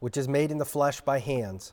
which 0.00 0.16
is 0.16 0.28
made 0.28 0.50
in 0.50 0.58
the 0.58 0.64
flesh 0.66 1.00
by 1.00 1.18
hands. 1.18 1.72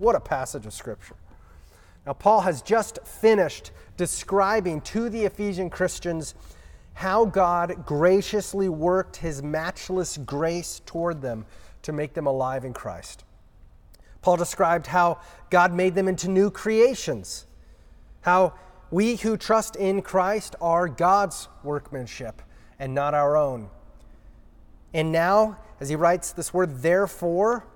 What 0.00 0.14
a 0.14 0.20
passage 0.20 0.64
of 0.64 0.72
Scripture. 0.72 1.14
Now, 2.06 2.14
Paul 2.14 2.40
has 2.40 2.62
just 2.62 2.98
finished 3.04 3.70
describing 3.98 4.80
to 4.80 5.10
the 5.10 5.26
Ephesian 5.26 5.68
Christians 5.68 6.34
how 6.94 7.26
God 7.26 7.84
graciously 7.84 8.70
worked 8.70 9.16
his 9.16 9.42
matchless 9.42 10.16
grace 10.16 10.80
toward 10.86 11.20
them 11.20 11.44
to 11.82 11.92
make 11.92 12.14
them 12.14 12.26
alive 12.26 12.64
in 12.64 12.72
Christ. 12.72 13.24
Paul 14.22 14.38
described 14.38 14.86
how 14.86 15.20
God 15.50 15.74
made 15.74 15.94
them 15.94 16.08
into 16.08 16.30
new 16.30 16.50
creations, 16.50 17.44
how 18.22 18.54
we 18.90 19.16
who 19.16 19.36
trust 19.36 19.76
in 19.76 20.00
Christ 20.00 20.56
are 20.62 20.88
God's 20.88 21.46
workmanship 21.62 22.40
and 22.78 22.94
not 22.94 23.12
our 23.12 23.36
own. 23.36 23.68
And 24.94 25.12
now, 25.12 25.58
as 25.78 25.90
he 25.90 25.96
writes 25.96 26.32
this 26.32 26.54
word, 26.54 26.78
therefore, 26.80 27.66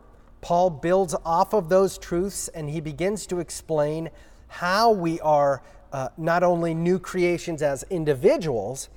Paul 0.44 0.68
builds 0.68 1.14
off 1.24 1.54
of 1.54 1.70
those 1.70 1.96
truths 1.96 2.48
and 2.48 2.68
he 2.68 2.78
begins 2.78 3.26
to 3.28 3.40
explain 3.40 4.10
how 4.46 4.90
we 4.90 5.18
are 5.20 5.62
uh, 5.90 6.10
not 6.18 6.42
only 6.42 6.74
new 6.74 6.98
creations 6.98 7.62
as 7.62 7.82
individuals, 7.88 8.90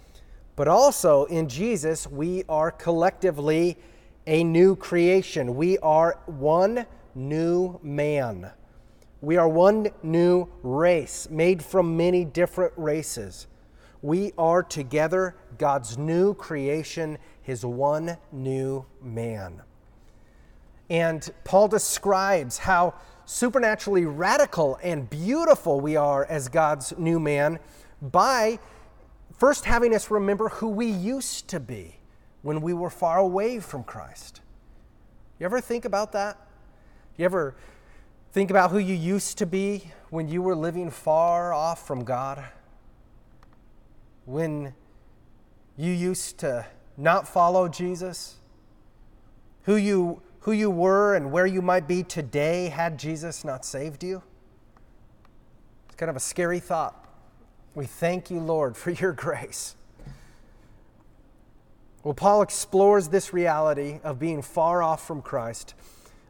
but 0.58 0.68
also 0.68 1.24
in 1.24 1.48
Jesus, 1.48 2.06
we 2.06 2.44
are 2.50 2.70
collectively 2.70 3.78
a 4.26 4.44
new 4.44 4.76
creation. 4.76 5.56
We 5.56 5.78
are 5.78 6.20
one 6.26 6.86
new 7.16 7.80
man. 7.82 8.52
We 9.22 9.38
are 9.38 9.48
one 9.48 9.88
new 10.04 10.50
race, 10.64 11.30
made 11.32 11.64
from 11.64 11.96
many 11.96 12.26
different 12.26 12.74
races. 12.76 13.48
We 14.02 14.34
are 14.38 14.64
together 14.64 15.38
God's 15.58 15.98
new 15.98 16.34
creation, 16.34 17.18
his 17.42 17.64
one 17.64 18.18
new 18.34 18.86
man. 19.02 19.62
And 20.90 21.30
Paul 21.44 21.68
describes 21.68 22.60
how 22.60 22.94
supernaturally 23.26 24.06
radical 24.06 24.80
and 24.82 25.10
beautiful 25.10 25.82
we 25.82 25.96
are 25.96 26.26
as 26.26 26.48
God's 26.48 26.94
new 26.98 27.20
man 27.20 27.60
by 28.02 28.60
first 29.38 29.66
having 29.66 29.94
us 29.94 30.10
remember 30.10 30.50
who 30.50 30.70
we 30.70 30.88
used 30.88 31.48
to 31.50 31.60
be 31.60 31.98
when 32.42 32.62
we 32.62 32.74
were 32.74 32.90
far 32.90 33.18
away 33.18 33.60
from 33.60 33.84
Christ. 33.84 34.42
You 35.40 35.46
ever 35.46 35.60
think 35.60 35.86
about 35.86 36.14
that? 36.14 36.38
You 37.18 37.26
ever 37.26 37.56
think 38.32 38.50
about 38.50 38.72
who 38.72 38.78
you 38.78 38.96
used 38.96 39.38
to 39.40 39.46
be 39.46 39.92
when 40.10 40.28
you 40.28 40.42
were 40.42 40.56
living 40.56 40.90
far 40.90 41.54
off 41.54 41.86
from 41.86 42.04
God? 42.04 42.46
When 44.26 44.74
you 45.76 45.92
used 45.92 46.38
to 46.40 46.66
not 46.96 47.28
follow 47.28 47.68
Jesus? 47.68 48.38
Who 49.64 49.76
you, 49.76 50.22
who 50.48 50.54
you 50.54 50.72
were 50.72 51.14
and 51.14 51.30
where 51.30 51.46
you 51.46 51.62
might 51.62 51.90
be 51.90 52.02
today 52.02 52.70
had 52.70 52.98
Jesus 52.98 53.44
not 53.44 53.66
saved 53.66 54.02
you? 54.02 54.24
It's 55.88 55.96
kind 55.96 56.10
of 56.10 56.16
a 56.16 56.22
scary 56.22 56.62
thought. 56.62 57.06
We 57.76 57.86
thank 57.86 58.32
you, 58.32 58.40
Lord, 58.40 58.78
for 58.78 58.92
your 58.92 59.12
grace. 59.12 59.76
Well, 62.02 62.14
Paul 62.14 62.44
explores 62.44 63.10
this 63.10 63.34
reality 63.34 64.00
of 64.06 64.20
being 64.20 64.42
far 64.42 64.82
off 64.82 65.06
from 65.06 65.22
Christ 65.22 65.74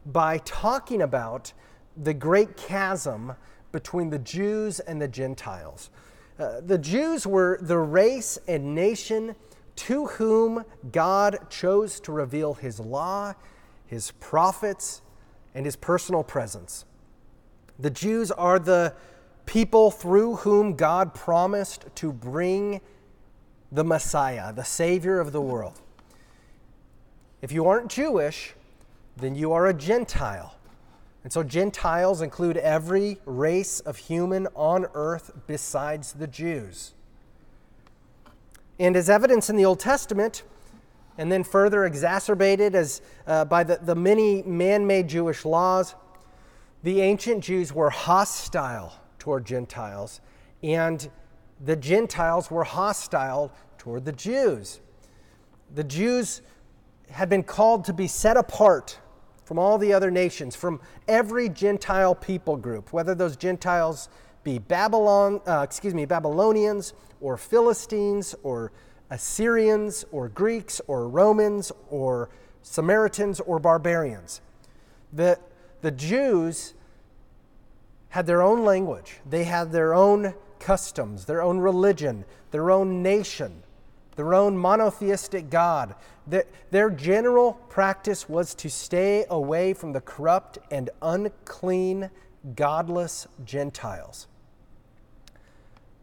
by 0.04 0.38
talking 0.38 1.00
about 1.00 1.52
the 1.96 2.12
great 2.12 2.56
chasm 2.56 3.36
between 3.70 4.10
the 4.10 4.18
Jews 4.18 4.80
and 4.80 5.00
the 5.00 5.06
Gentiles. 5.06 5.90
Uh, 6.40 6.60
the 6.66 6.78
Jews 6.78 7.24
were 7.24 7.60
the 7.62 7.78
race 7.78 8.36
and 8.48 8.74
nation 8.74 9.36
to 9.76 10.06
whom 10.06 10.64
God 10.90 11.38
chose 11.50 12.00
to 12.00 12.10
reveal 12.10 12.54
his 12.54 12.80
law, 12.80 13.32
his 13.88 14.12
prophets, 14.12 15.02
and 15.54 15.64
his 15.64 15.74
personal 15.74 16.22
presence. 16.22 16.84
The 17.78 17.90
Jews 17.90 18.30
are 18.30 18.58
the 18.58 18.94
people 19.46 19.90
through 19.90 20.36
whom 20.36 20.74
God 20.74 21.14
promised 21.14 21.86
to 21.96 22.12
bring 22.12 22.80
the 23.72 23.82
Messiah, 23.82 24.52
the 24.52 24.64
Savior 24.64 25.18
of 25.18 25.32
the 25.32 25.40
world. 25.40 25.80
If 27.40 27.50
you 27.50 27.66
aren't 27.66 27.90
Jewish, 27.90 28.54
then 29.16 29.34
you 29.34 29.52
are 29.52 29.66
a 29.66 29.74
Gentile. 29.74 30.54
And 31.24 31.32
so 31.32 31.42
Gentiles 31.42 32.22
include 32.22 32.56
every 32.56 33.18
race 33.24 33.80
of 33.80 33.96
human 33.96 34.46
on 34.54 34.86
earth 34.94 35.32
besides 35.46 36.12
the 36.12 36.26
Jews. 36.26 36.94
And 38.78 38.96
as 38.96 39.10
evidence 39.10 39.50
in 39.50 39.56
the 39.56 39.64
Old 39.64 39.80
Testament, 39.80 40.42
and 41.18 41.30
then 41.30 41.42
further 41.42 41.84
exacerbated 41.84 42.74
as, 42.74 43.02
uh, 43.26 43.44
by 43.44 43.64
the, 43.64 43.78
the 43.82 43.94
many 43.94 44.42
man 44.44 44.86
made 44.86 45.08
Jewish 45.08 45.44
laws, 45.44 45.96
the 46.84 47.00
ancient 47.00 47.42
Jews 47.42 47.72
were 47.72 47.90
hostile 47.90 48.92
toward 49.18 49.44
Gentiles, 49.44 50.20
and 50.62 51.10
the 51.64 51.74
Gentiles 51.74 52.50
were 52.50 52.64
hostile 52.64 53.52
toward 53.78 54.04
the 54.04 54.12
Jews. 54.12 54.80
The 55.74 55.84
Jews 55.84 56.40
had 57.10 57.28
been 57.28 57.42
called 57.42 57.84
to 57.86 57.92
be 57.92 58.06
set 58.06 58.36
apart 58.36 58.98
from 59.44 59.58
all 59.58 59.76
the 59.76 59.92
other 59.92 60.10
nations, 60.10 60.54
from 60.54 60.80
every 61.08 61.48
Gentile 61.48 62.14
people 62.14 62.56
group, 62.56 62.92
whether 62.92 63.14
those 63.14 63.36
Gentiles 63.36 64.08
be 64.44 64.58
Babylon, 64.58 65.40
uh, 65.46 65.62
excuse 65.62 65.94
me, 65.94 66.04
Babylonians 66.04 66.92
or 67.20 67.36
Philistines 67.36 68.34
or 68.42 68.72
Assyrians 69.10 70.04
or 70.12 70.28
Greeks 70.28 70.80
or 70.86 71.08
Romans 71.08 71.72
or 71.90 72.28
Samaritans 72.62 73.40
or 73.40 73.58
barbarians. 73.58 74.40
The, 75.12 75.38
the 75.80 75.90
Jews 75.90 76.74
had 78.10 78.26
their 78.26 78.42
own 78.42 78.64
language, 78.64 79.20
they 79.28 79.44
had 79.44 79.72
their 79.72 79.94
own 79.94 80.34
customs, 80.58 81.24
their 81.24 81.42
own 81.42 81.58
religion, 81.58 82.24
their 82.50 82.70
own 82.70 83.02
nation, 83.02 83.62
their 84.16 84.34
own 84.34 84.56
monotheistic 84.56 85.50
God. 85.50 85.94
Their, 86.26 86.44
their 86.70 86.90
general 86.90 87.54
practice 87.68 88.28
was 88.28 88.54
to 88.56 88.68
stay 88.68 89.24
away 89.30 89.72
from 89.72 89.92
the 89.92 90.00
corrupt 90.00 90.58
and 90.70 90.90
unclean, 91.00 92.10
godless 92.56 93.26
Gentiles. 93.44 94.26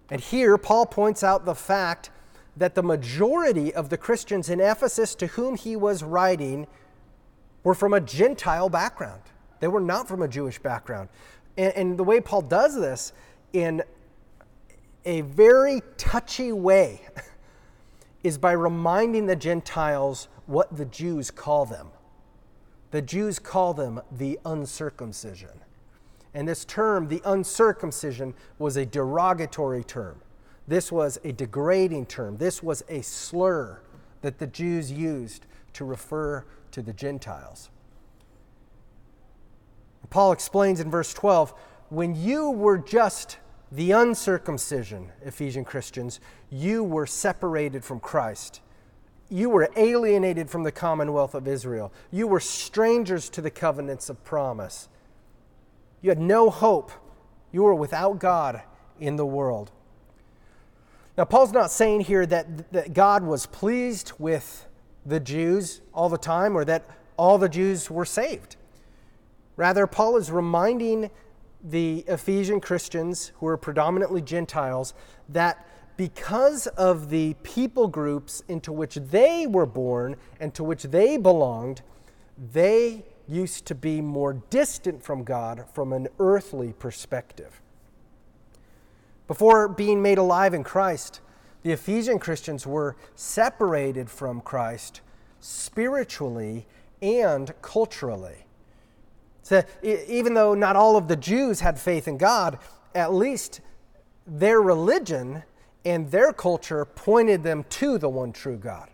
And 0.10 0.22
here, 0.22 0.58
Paul 0.58 0.86
points 0.86 1.24
out 1.24 1.46
the 1.46 1.56
fact 1.56 2.10
that 2.58 2.76
the 2.76 2.84
majority 2.84 3.74
of 3.74 3.90
the 3.90 3.98
Christians 3.98 4.50
in 4.50 4.60
Ephesus 4.60 5.16
to 5.16 5.28
whom 5.28 5.56
he 5.56 5.76
was 5.76 6.04
writing 6.04 6.68
were 7.64 7.76
from 7.76 7.94
a 7.94 8.00
Gentile 8.00 8.70
background. 8.70 9.22
They 9.60 9.68
were 9.68 9.82
not 9.82 10.08
from 10.08 10.22
a 10.22 10.28
Jewish 10.28 10.60
background. 10.60 11.10
And, 11.58 11.74
and 11.76 11.98
the 11.98 12.04
way 12.04 12.22
Paul 12.22 12.42
does 12.42 12.76
this 12.76 13.14
in 13.54 13.84
a 15.06 15.22
very 15.22 15.82
touchy 15.98 16.52
way 16.52 17.02
is 18.24 18.38
by 18.38 18.54
reminding 18.54 19.26
the 19.26 19.36
Gentiles 19.36 20.28
what 20.46 20.76
the 20.76 20.86
Jews 20.86 21.32
call 21.32 21.66
them. 21.66 21.90
The 22.92 23.02
Jews 23.02 23.40
call 23.40 23.74
them 23.74 24.02
the 24.12 24.40
uncircumcision. 24.46 25.50
And 26.34 26.48
this 26.48 26.66
term, 26.66 27.08
the 27.08 27.22
uncircumcision, 27.26 28.34
was 28.60 28.78
a 28.78 28.86
derogatory 28.86 29.84
term. 29.84 30.22
This 30.68 30.92
was 30.92 31.20
a 31.24 31.32
degrading 31.32 32.08
term. 32.08 32.38
This 32.38 32.64
was 32.64 32.84
a 32.90 33.02
slur 33.02 33.82
that 34.22 34.40
the 34.40 34.48
Jews 34.48 34.92
used 34.92 35.46
to 35.74 35.86
refer 35.86 36.46
to 36.72 36.82
the 36.82 36.94
Gentiles. 36.94 37.70
Paul 40.10 40.32
explains 40.32 40.80
in 40.80 40.90
verse 40.90 41.14
12 41.14 41.54
when 41.90 42.16
you 42.16 42.52
were 42.52 42.78
just 42.78 43.38
the 43.72 43.92
uncircumcision, 43.92 45.12
Ephesian 45.24 45.66
Christians, 45.66 46.20
you 46.50 46.84
were 46.84 47.06
separated 47.06 47.84
from 47.84 48.00
Christ. 48.00 48.62
You 49.30 49.50
were 49.50 49.70
alienated 49.76 50.50
from 50.50 50.64
the 50.64 50.72
commonwealth 50.72 51.36
of 51.36 51.48
Israel. 51.48 51.92
You 52.12 52.28
were 52.28 52.40
strangers 52.40 53.30
to 53.30 53.42
the 53.42 53.52
covenants 53.52 54.10
of 54.10 54.24
promise. 54.24 54.88
You 56.02 56.10
had 56.10 56.20
no 56.20 56.50
hope. 56.50 56.92
You 57.52 57.64
were 57.64 57.76
without 57.76 58.20
God 58.20 58.62
in 59.00 59.16
the 59.16 59.26
world. 59.26 59.72
Now, 61.18 61.24
Paul's 61.24 61.54
not 61.54 61.72
saying 61.72 62.02
here 62.02 62.26
that, 62.26 62.72
that 62.74 62.94
God 62.94 63.24
was 63.24 63.46
pleased 63.46 64.12
with 64.20 64.68
the 65.06 65.20
Jews 65.20 65.82
all 65.94 66.10
the 66.10 66.18
time 66.18 66.58
or 66.58 66.66
that 66.66 66.84
all 67.16 67.38
the 67.38 67.48
Jews 67.48 67.90
were 67.90 68.06
saved. 68.06 68.58
Rather, 69.56 69.88
Paul 69.88 70.18
is 70.18 70.30
reminding 70.30 71.10
the 71.64 72.04
Ephesian 72.08 72.60
Christians, 72.60 73.32
who 73.38 73.48
are 73.48 73.58
predominantly 73.58 74.22
Gentiles, 74.22 74.94
that 75.30 75.66
because 75.98 76.68
of 76.68 77.10
the 77.10 77.36
people 77.44 77.88
groups 77.88 78.44
into 78.50 78.74
which 78.74 78.96
they 78.96 79.48
were 79.48 79.66
born 79.66 80.18
and 80.42 80.54
to 80.54 80.64
which 80.64 80.84
they 80.84 81.16
belonged, 81.16 81.82
they 82.52 83.06
used 83.28 83.66
to 83.68 83.76
be 83.76 84.02
more 84.02 84.34
distant 84.34 85.02
from 85.02 85.24
God 85.24 85.66
from 85.74 85.94
an 85.94 86.10
earthly 86.20 86.74
perspective. 86.74 87.62
Before 89.28 89.68
being 89.68 90.02
made 90.02 90.18
alive 90.18 90.54
in 90.54 90.64
Christ, 90.64 91.20
the 91.64 91.72
Ephesian 91.72 92.20
Christians 92.20 92.68
were 92.68 92.96
separated 93.16 94.10
from 94.10 94.42
Christ 94.42 95.02
spiritually 95.40 96.68
and 97.02 97.54
culturally. 97.62 98.46
So, 99.42 99.64
even 99.84 100.34
though 100.34 100.54
not 100.54 100.76
all 100.76 100.98
of 100.98 101.08
the 101.08 101.16
Jews 101.16 101.60
had 101.60 101.80
faith 101.80 102.08
in 102.08 102.18
God, 102.18 102.58
at 102.94 103.14
least 103.14 103.62
their 104.26 104.62
religion 104.62 105.44
and 105.84 106.10
their 106.10 106.34
culture 106.34 106.86
pointed 106.86 107.44
them 107.44 107.64
to 107.70 107.98
the 107.98 108.10
one 108.10 108.32
true 108.32 108.58
God. 108.58 108.90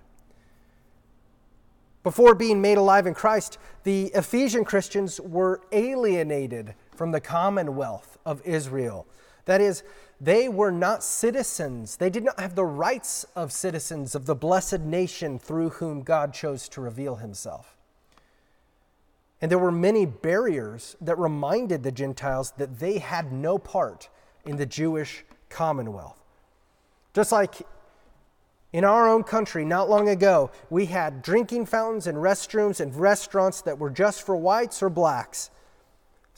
Before 2.03 2.35
being 2.35 2.61
made 2.61 2.77
alive 2.77 3.07
in 3.07 3.13
Christ, 3.13 3.57
the 3.83 4.07
Ephesian 4.07 4.65
Christians 4.65 5.21
were 5.21 5.61
alienated 5.71 6.73
from 6.95 7.12
the 7.12 7.21
commonwealth 7.21 8.17
of 8.25 8.41
Israel. 8.45 9.08
That 9.45 9.62
is, 9.62 9.84
they 10.19 10.47
were 10.47 10.71
not 10.71 11.04
citizens. 11.04 11.97
They 11.97 12.10
did 12.10 12.23
not 12.23 12.39
have 12.39 12.56
the 12.56 12.65
rights 12.65 13.25
of 13.36 13.51
citizens 13.51 14.13
of 14.13 14.25
the 14.25 14.36
blessed 14.36 14.82
nation 14.82 15.39
through 15.39 15.69
whom 15.69 16.04
God 16.04 16.34
chose 16.34 16.69
to 16.69 16.82
reveal 16.82 17.15
himself. 17.15 17.75
And 19.41 19.49
there 19.49 19.58
were 19.58 19.71
many 19.71 20.06
barriers 20.06 20.95
that 21.01 21.17
reminded 21.17 21.82
the 21.82 21.91
Gentiles 21.91 22.54
that 22.58 22.80
they 22.80 22.99
had 22.99 23.32
no 23.32 23.58
part 23.58 24.10
in 24.45 24.58
the 24.58 24.67
Jewish 24.67 25.25
commonwealth. 25.49 26.21
Just 27.13 27.32
like 27.32 27.56
in 28.71 28.86
our 28.86 29.10
own 29.10 29.23
country, 29.23 29.65
not 29.65 29.89
long 29.89 30.08
ago, 30.08 30.51
we 30.69 30.86
had 30.86 31.23
drinking 31.23 31.65
fountains 31.65 32.08
and 32.08 32.17
restrooms 32.19 32.80
and 32.80 32.95
restaurants 32.95 33.62
that 33.62 33.80
were 33.80 33.89
just 33.89 34.21
for 34.21 34.36
whites 34.36 34.82
or 34.84 34.89
blacks. 34.89 35.49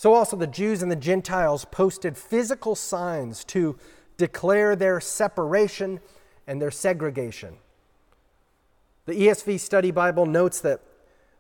So 0.04 0.16
also 0.16 0.36
the 0.36 0.48
Jews 0.48 0.82
and 0.82 0.92
the 0.92 0.98
Gentiles 0.98 1.64
posted 1.64 2.18
physical 2.18 2.76
signs 2.76 3.46
to 3.46 3.78
declare 4.18 4.76
their 4.76 5.00
separation 5.00 6.02
and 6.46 6.62
their 6.62 6.72
segregation. 6.72 7.56
The 9.06 9.14
ESV 9.14 9.62
Study 9.62 9.92
Bible 9.92 10.26
notes 10.26 10.60
that 10.60 10.82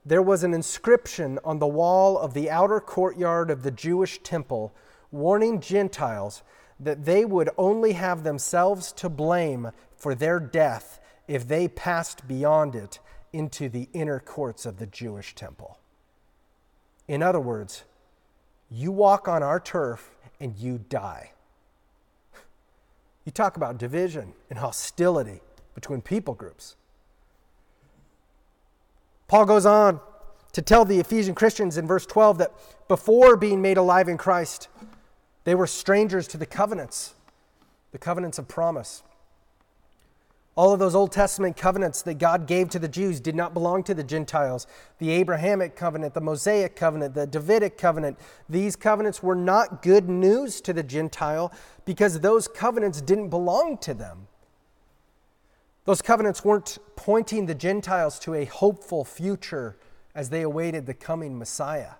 there 0.05 0.21
was 0.21 0.45
an 0.45 0.53
inscription 0.53 1.39
on 1.43 1.59
the 1.59 1.67
wall 1.67 2.17
of 2.17 2.33
the 2.33 2.49
outer 2.49 2.79
courtyard 2.79 3.51
of 3.51 3.63
the 3.63 3.71
Jewish 3.71 4.19
temple 4.19 4.73
warning 5.11 5.59
Gentiles 5.59 6.41
that 6.79 7.03
they 7.03 7.25
would 7.25 7.49
only 7.57 7.91
have 7.91 8.23
themselves 8.23 8.93
to 8.93 9.09
blame 9.09 9.71
for 9.93 10.15
their 10.15 10.39
death 10.39 11.01
if 11.27 11.45
they 11.45 11.67
passed 11.67 12.29
beyond 12.29 12.75
it 12.75 12.99
into 13.33 13.67
the 13.67 13.89
inner 13.91 14.21
courts 14.21 14.65
of 14.65 14.77
the 14.77 14.87
Jewish 14.87 15.35
temple. 15.35 15.79
In 17.09 17.21
other 17.21 17.41
words, 17.41 17.83
you 18.73 18.91
walk 18.91 19.27
on 19.27 19.43
our 19.43 19.59
turf 19.59 20.09
and 20.39 20.57
you 20.57 20.79
die. 20.89 21.31
You 23.23 23.31
talk 23.31 23.55
about 23.55 23.77
division 23.77 24.33
and 24.49 24.59
hostility 24.59 25.41
between 25.75 26.01
people 26.01 26.33
groups. 26.33 26.75
Paul 29.27 29.45
goes 29.45 29.65
on 29.65 29.99
to 30.51 30.61
tell 30.61 30.85
the 30.85 30.99
Ephesian 30.99 31.35
Christians 31.35 31.77
in 31.77 31.87
verse 31.87 32.05
12 32.05 32.39
that 32.39 32.51
before 32.87 33.37
being 33.37 33.61
made 33.61 33.77
alive 33.77 34.09
in 34.09 34.17
Christ, 34.17 34.67
they 35.43 35.55
were 35.55 35.67
strangers 35.67 36.27
to 36.29 36.37
the 36.37 36.45
covenants, 36.45 37.15
the 37.91 37.97
covenants 37.97 38.39
of 38.39 38.47
promise. 38.47 39.03
All 40.55 40.71
of 40.71 40.79
those 40.79 40.93
Old 40.93 41.11
Testament 41.11 41.57
covenants 41.57 42.03
that 42.03 42.19
God 42.19 42.45
gave 42.45 42.69
to 42.69 42.79
the 42.79 42.87
Jews 42.87 43.19
did 43.19 43.35
not 43.35 43.55
belong 43.55 43.83
to 43.85 43.95
the 43.95 44.03
Gentiles. 44.03 44.67
The 44.99 45.09
Abrahamic 45.09 45.75
covenant, 45.75 46.13
the 46.13 46.21
Mosaic 46.21 46.75
covenant, 46.75 47.15
the 47.15 47.25
Davidic 47.25 47.75
covenant, 47.75 48.19
these 48.47 48.75
covenants 48.75 49.23
were 49.23 49.35
not 49.35 49.81
good 49.81 50.07
news 50.07 50.61
to 50.61 50.73
the 50.73 50.83
Gentile 50.83 51.51
because 51.85 52.19
those 52.19 52.47
covenants 52.47 53.01
didn't 53.01 53.29
belong 53.29 53.79
to 53.79 53.95
them. 53.95 54.27
Those 55.85 56.03
covenants 56.03 56.45
weren't 56.45 56.77
pointing 56.95 57.47
the 57.47 57.55
Gentiles 57.55 58.19
to 58.19 58.35
a 58.35 58.45
hopeful 58.45 59.03
future 59.03 59.75
as 60.13 60.29
they 60.29 60.43
awaited 60.43 60.85
the 60.85 60.93
coming 60.93 61.37
Messiah. 61.37 61.95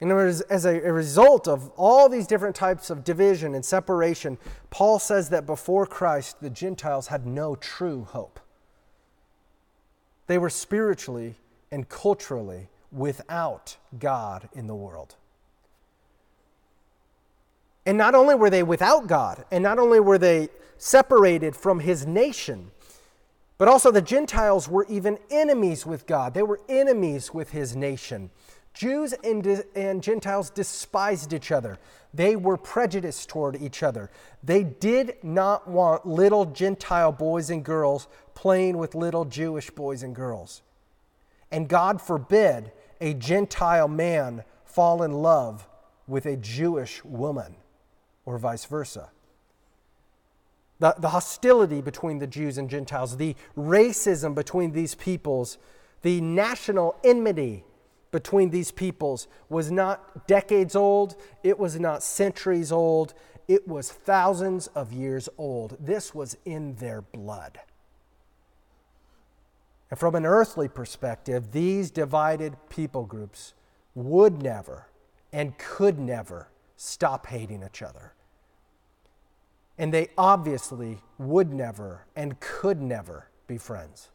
And 0.00 0.12
as 0.12 0.66
a 0.66 0.92
result 0.92 1.48
of 1.48 1.70
all 1.76 2.08
these 2.08 2.26
different 2.26 2.54
types 2.54 2.90
of 2.90 3.02
division 3.02 3.54
and 3.54 3.64
separation, 3.64 4.36
Paul 4.68 4.98
says 4.98 5.30
that 5.30 5.46
before 5.46 5.86
Christ, 5.86 6.40
the 6.42 6.50
Gentiles 6.50 7.06
had 7.06 7.26
no 7.26 7.56
true 7.56 8.04
hope. 8.04 8.38
They 10.26 10.36
were 10.36 10.50
spiritually 10.50 11.36
and 11.72 11.88
culturally 11.88 12.68
without 12.92 13.76
God 13.98 14.48
in 14.52 14.66
the 14.66 14.74
world. 14.74 15.16
And 17.86 17.96
not 17.96 18.14
only 18.14 18.34
were 18.34 18.50
they 18.50 18.64
without 18.64 19.06
God, 19.06 19.44
and 19.50 19.62
not 19.62 19.78
only 19.78 20.00
were 20.00 20.18
they 20.18 20.48
separated 20.76 21.56
from 21.56 21.80
his 21.80 22.04
nation, 22.06 22.70
but 23.58 23.68
also 23.68 23.90
the 23.90 24.02
Gentiles 24.02 24.68
were 24.68 24.84
even 24.90 25.18
enemies 25.30 25.86
with 25.86 26.06
God. 26.06 26.34
They 26.34 26.42
were 26.42 26.60
enemies 26.68 27.32
with 27.32 27.52
his 27.52 27.74
nation. 27.74 28.30
Jews 28.76 29.14
and, 29.24 29.64
and 29.74 30.02
Gentiles 30.02 30.50
despised 30.50 31.32
each 31.32 31.50
other. 31.50 31.78
They 32.12 32.36
were 32.36 32.58
prejudiced 32.58 33.30
toward 33.30 33.56
each 33.56 33.82
other. 33.82 34.10
They 34.44 34.64
did 34.64 35.16
not 35.22 35.66
want 35.66 36.06
little 36.06 36.44
Gentile 36.44 37.10
boys 37.10 37.48
and 37.48 37.64
girls 37.64 38.06
playing 38.34 38.76
with 38.76 38.94
little 38.94 39.24
Jewish 39.24 39.70
boys 39.70 40.02
and 40.02 40.14
girls. 40.14 40.60
And 41.50 41.68
God 41.68 42.02
forbid 42.02 42.70
a 43.00 43.14
Gentile 43.14 43.88
man 43.88 44.44
fall 44.66 45.02
in 45.02 45.12
love 45.12 45.66
with 46.06 46.26
a 46.26 46.36
Jewish 46.36 47.02
woman, 47.02 47.56
or 48.26 48.36
vice 48.36 48.66
versa. 48.66 49.08
The, 50.80 50.94
the 50.98 51.08
hostility 51.08 51.80
between 51.80 52.18
the 52.18 52.26
Jews 52.26 52.58
and 52.58 52.68
Gentiles, 52.68 53.16
the 53.16 53.36
racism 53.56 54.34
between 54.34 54.72
these 54.72 54.94
peoples, 54.94 55.56
the 56.02 56.20
national 56.20 57.00
enmity 57.02 57.64
between 58.16 58.48
these 58.48 58.70
peoples 58.70 59.28
was 59.50 59.70
not 59.70 60.26
decades 60.26 60.74
old, 60.74 61.16
it 61.42 61.58
was 61.58 61.78
not 61.78 62.02
centuries 62.02 62.72
old, 62.72 63.12
it 63.46 63.68
was 63.68 63.92
thousands 63.92 64.68
of 64.68 64.90
years 64.90 65.28
old. 65.36 65.76
This 65.78 66.14
was 66.14 66.34
in 66.46 66.76
their 66.76 67.02
blood. 67.02 67.58
And 69.90 70.00
from 70.00 70.14
an 70.14 70.24
earthly 70.24 70.66
perspective, 70.66 71.52
these 71.52 71.90
divided 71.90 72.56
people 72.70 73.04
groups 73.04 73.52
would 73.94 74.42
never 74.42 74.86
and 75.30 75.58
could 75.58 75.98
never 75.98 76.48
stop 76.78 77.26
hating 77.26 77.62
each 77.62 77.82
other. 77.82 78.14
And 79.76 79.92
they 79.92 80.08
obviously 80.16 81.02
would 81.18 81.52
never 81.52 82.06
and 82.16 82.40
could 82.40 82.80
never 82.80 83.28
be 83.46 83.58
friends. 83.58 84.08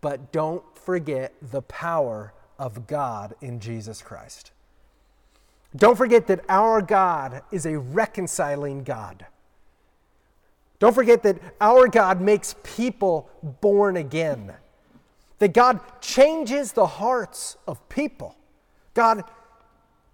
But 0.00 0.32
don't 0.32 0.62
forget 0.78 1.32
the 1.42 1.62
power 1.62 2.32
of 2.58 2.86
God 2.86 3.34
in 3.40 3.60
Jesus 3.60 4.02
Christ. 4.02 4.52
Don't 5.74 5.96
forget 5.96 6.26
that 6.28 6.44
our 6.48 6.80
God 6.80 7.42
is 7.50 7.66
a 7.66 7.78
reconciling 7.78 8.82
God. 8.82 9.26
Don't 10.78 10.94
forget 10.94 11.22
that 11.22 11.38
our 11.60 11.88
God 11.88 12.20
makes 12.20 12.54
people 12.62 13.30
born 13.60 13.96
again. 13.96 14.52
That 15.38 15.52
God 15.52 15.80
changes 16.00 16.72
the 16.72 16.86
hearts 16.86 17.56
of 17.66 17.86
people. 17.88 18.36
God 18.94 19.24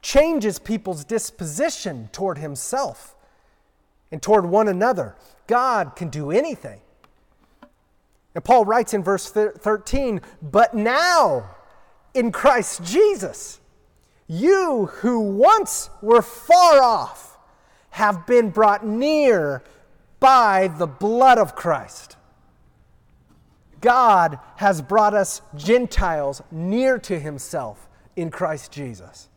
changes 0.03 0.59
people's 0.59 1.05
disposition 1.05 2.09
toward 2.13 2.39
Himself 2.39 3.15
and 4.11 4.21
toward 4.21 4.47
one 4.47 4.69
another. 4.69 5.17
God 5.47 5.95
can 5.97 6.09
do 6.09 6.31
anything. 6.31 6.81
And 8.35 8.43
Paul 8.43 8.65
writes 8.65 8.95
in 8.95 9.03
verse 9.03 9.31
13, 9.31 10.21
but 10.41 10.75
now 10.75 11.51
in 12.15 12.33
Christ 12.33 12.83
Jesus, 12.83 13.61
you 14.27 14.87
who 14.87 15.21
once 15.21 15.91
were 16.01 16.23
far 16.23 16.83
off 16.83 17.39
have 17.91 18.27
been 18.27 18.51
brought 18.51 18.87
near 18.87 19.63
by 20.19 20.69
the 20.69 20.87
blood 20.87 21.37
of 21.37 21.55
Christ. 21.55 22.17
God 23.83 24.39
has 24.57 24.81
brought 24.81 25.13
us 25.13 25.43
Gentiles 25.57 26.41
near 26.51 26.99
to 27.01 27.19
himself 27.19 27.89
in 28.17 28.31
Christ 28.31 28.73
Jesus. 28.73 29.29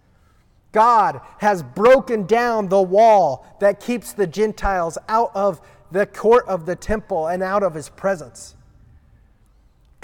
God 0.72 1.20
has 1.40 1.64
broken 1.64 2.26
down 2.26 2.70
the 2.70 2.82
wall 2.82 3.46
that 3.60 3.80
keeps 3.80 4.14
the 4.14 4.28
Gentiles 4.28 4.98
out 5.10 5.32
of 5.34 5.60
the 5.92 6.06
court 6.06 6.46
of 6.48 6.66
the 6.66 6.76
temple 6.76 7.28
and 7.28 7.42
out 7.42 7.64
of 7.64 7.74
his 7.74 7.90
presence. 7.90 8.56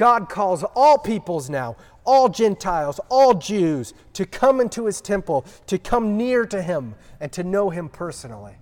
God 0.01 0.29
calls 0.29 0.63
all 0.75 0.97
peoples 0.97 1.47
now, 1.47 1.77
all 2.07 2.27
Gentiles, 2.27 2.99
all 3.07 3.35
Jews, 3.35 3.93
to 4.13 4.25
come 4.25 4.59
into 4.59 4.87
his 4.87 4.99
temple, 4.99 5.45
to 5.67 5.77
come 5.77 6.17
near 6.17 6.47
to 6.47 6.63
him, 6.63 6.95
and 7.19 7.31
to 7.33 7.43
know 7.43 7.69
him 7.69 7.87
personally. 7.87 8.55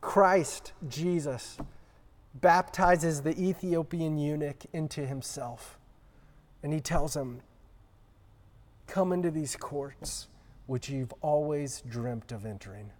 Christ 0.00 0.72
Jesus 0.88 1.58
baptizes 2.32 3.22
the 3.22 3.36
Ethiopian 3.36 4.18
eunuch 4.18 4.64
into 4.72 5.04
himself. 5.04 5.80
And 6.62 6.72
he 6.72 6.78
tells 6.78 7.16
him, 7.16 7.40
Come 8.86 9.12
into 9.12 9.32
these 9.32 9.56
courts 9.56 10.28
which 10.68 10.88
you've 10.88 11.12
always 11.22 11.82
dreamt 11.88 12.30
of 12.30 12.46
entering. 12.46 12.92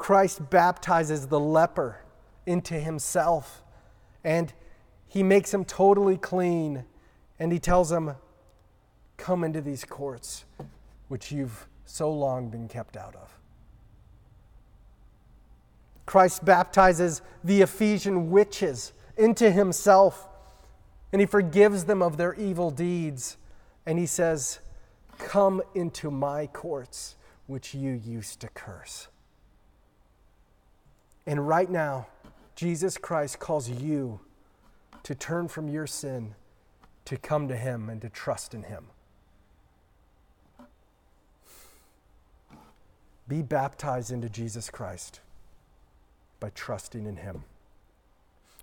Christ 0.00 0.48
baptizes 0.48 1.26
the 1.26 1.38
leper 1.38 2.00
into 2.46 2.72
himself 2.72 3.62
and 4.24 4.50
he 5.06 5.22
makes 5.22 5.52
him 5.52 5.62
totally 5.62 6.16
clean 6.16 6.86
and 7.38 7.52
he 7.52 7.58
tells 7.58 7.92
him, 7.92 8.12
Come 9.18 9.44
into 9.44 9.60
these 9.60 9.84
courts 9.84 10.46
which 11.08 11.30
you've 11.30 11.68
so 11.84 12.10
long 12.10 12.48
been 12.48 12.66
kept 12.66 12.96
out 12.96 13.14
of. 13.14 13.38
Christ 16.06 16.46
baptizes 16.46 17.20
the 17.44 17.60
Ephesian 17.60 18.30
witches 18.30 18.94
into 19.18 19.50
himself 19.50 20.30
and 21.12 21.20
he 21.20 21.26
forgives 21.26 21.84
them 21.84 22.00
of 22.00 22.16
their 22.16 22.32
evil 22.36 22.70
deeds. 22.70 23.36
And 23.84 23.98
he 23.98 24.06
says, 24.06 24.60
Come 25.18 25.60
into 25.74 26.10
my 26.10 26.46
courts, 26.46 27.16
which 27.46 27.74
you 27.74 27.92
used 27.92 28.40
to 28.40 28.48
curse. 28.48 29.08
And 31.26 31.46
right 31.46 31.70
now, 31.70 32.06
Jesus 32.56 32.96
Christ 32.98 33.38
calls 33.38 33.68
you 33.68 34.20
to 35.02 35.14
turn 35.14 35.48
from 35.48 35.68
your 35.68 35.86
sin, 35.86 36.34
to 37.04 37.16
come 37.16 37.48
to 37.48 37.56
Him, 37.56 37.88
and 37.88 38.00
to 38.02 38.08
trust 38.08 38.54
in 38.54 38.64
Him. 38.64 38.86
Be 43.28 43.42
baptized 43.42 44.10
into 44.10 44.28
Jesus 44.28 44.70
Christ 44.70 45.20
by 46.40 46.50
trusting 46.50 47.06
in 47.06 47.16
Him. 47.16 47.44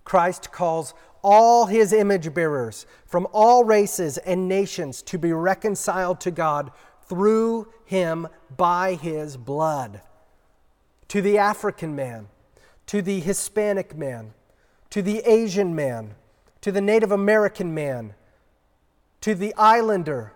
Christ 0.08 0.54
calls 0.54 0.93
all 1.22 1.65
his 1.65 1.91
image 1.91 2.34
bearers 2.34 2.86
from 3.06 3.28
all 3.34 3.65
races 3.65 4.17
and 4.20 4.48
nations 4.48 5.02
to 5.02 5.17
be 5.17 5.34
reconciled 5.34 6.22
to 6.22 6.32
God 6.32 6.72
through 7.10 7.67
him 7.84 8.26
by 8.56 8.93
his 8.93 9.36
blood. 9.36 10.00
To 11.10 11.22
the 11.22 11.38
African 11.38 11.93
man, 11.93 12.28
to 12.88 13.02
the 13.02 13.19
Hispanic 13.19 13.95
man, 13.95 14.34
to 14.89 15.02
the 15.02 15.19
Asian 15.19 15.76
man, 15.76 16.15
to 16.62 16.71
the 16.71 16.82
Native 16.82 17.12
American 17.12 17.73
man, 17.73 18.13
to 19.21 19.36
the 19.36 19.54
islander, 19.56 20.34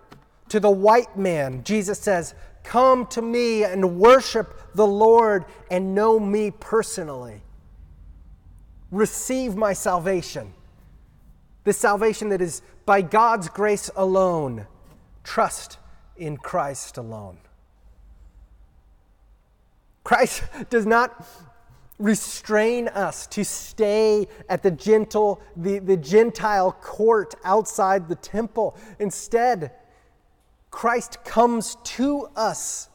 to 0.49 0.59
the 0.59 0.69
white 0.69 1.17
man, 1.17 1.63
Jesus 1.63 1.99
says, 1.99 2.35
Come 2.63 3.07
to 3.07 3.21
me 3.21 3.63
and 3.63 3.97
worship 3.97 4.75
the 4.75 4.85
Lord 4.85 5.45
and 5.69 5.95
know 5.95 6.19
me 6.19 6.51
personally. 6.51 7.41
Receive 8.91 9.55
my 9.55 9.73
salvation. 9.73 10.53
the 11.63 11.73
salvation 11.73 12.29
that 12.29 12.41
is 12.41 12.61
by 12.85 13.01
God's 13.01 13.47
grace 13.47 13.89
alone. 13.95 14.65
Trust 15.23 15.77
in 16.17 16.37
Christ 16.37 16.97
alone. 16.97 17.37
Christ 20.03 20.43
does 20.69 20.85
not 20.85 21.25
restrain 22.01 22.87
us 22.89 23.27
to 23.27 23.45
stay 23.45 24.27
at 24.49 24.63
the 24.63 24.71
gentle, 24.71 25.41
the, 25.55 25.79
the 25.79 25.97
Gentile 25.97 26.71
court 26.71 27.35
outside 27.43 28.09
the 28.09 28.15
temple. 28.15 28.75
Instead, 28.99 29.71
Christ 30.71 31.23
comes 31.23 31.77
to 31.83 32.27
us 32.35 32.89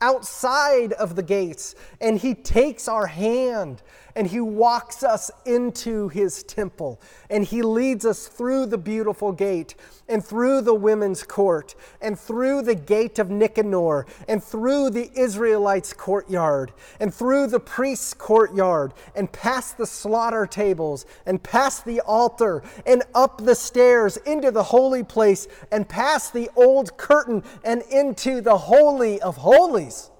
outside 0.00 0.92
of 0.94 1.14
the 1.14 1.22
gates 1.22 1.74
and 2.00 2.18
he 2.18 2.34
takes 2.34 2.88
our 2.88 3.06
hand 3.06 3.82
and 4.14 4.26
he 4.26 4.40
walks 4.40 5.02
us 5.02 5.30
into 5.44 6.08
his 6.08 6.42
temple 6.42 7.00
and 7.30 7.44
he 7.44 7.62
leads 7.62 8.04
us 8.04 8.28
through 8.28 8.66
the 8.66 8.78
beautiful 8.78 9.32
gate 9.32 9.74
and 10.08 10.24
through 10.24 10.60
the 10.60 10.74
women's 10.74 11.22
court 11.22 11.74
and 12.00 12.18
through 12.18 12.62
the 12.62 12.74
gate 12.74 13.18
of 13.18 13.30
Nicanor 13.30 14.06
and 14.28 14.42
through 14.42 14.90
the 14.90 15.10
Israelites' 15.18 15.92
courtyard 15.92 16.72
and 17.00 17.12
through 17.12 17.46
the 17.46 17.60
priest's 17.60 18.14
courtyard 18.14 18.92
and 19.16 19.32
past 19.32 19.78
the 19.78 19.86
slaughter 19.86 20.46
tables 20.46 21.06
and 21.26 21.42
past 21.42 21.84
the 21.84 22.00
altar 22.02 22.62
and 22.86 23.02
up 23.14 23.44
the 23.44 23.54
stairs 23.54 24.16
into 24.18 24.50
the 24.50 24.62
holy 24.62 25.02
place 25.02 25.48
and 25.70 25.88
past 25.88 26.32
the 26.32 26.50
old 26.56 26.96
curtain 26.96 27.42
and 27.64 27.82
into 27.90 28.40
the 28.40 28.56
holy 28.56 29.20
of 29.20 29.36
holies. 29.38 30.11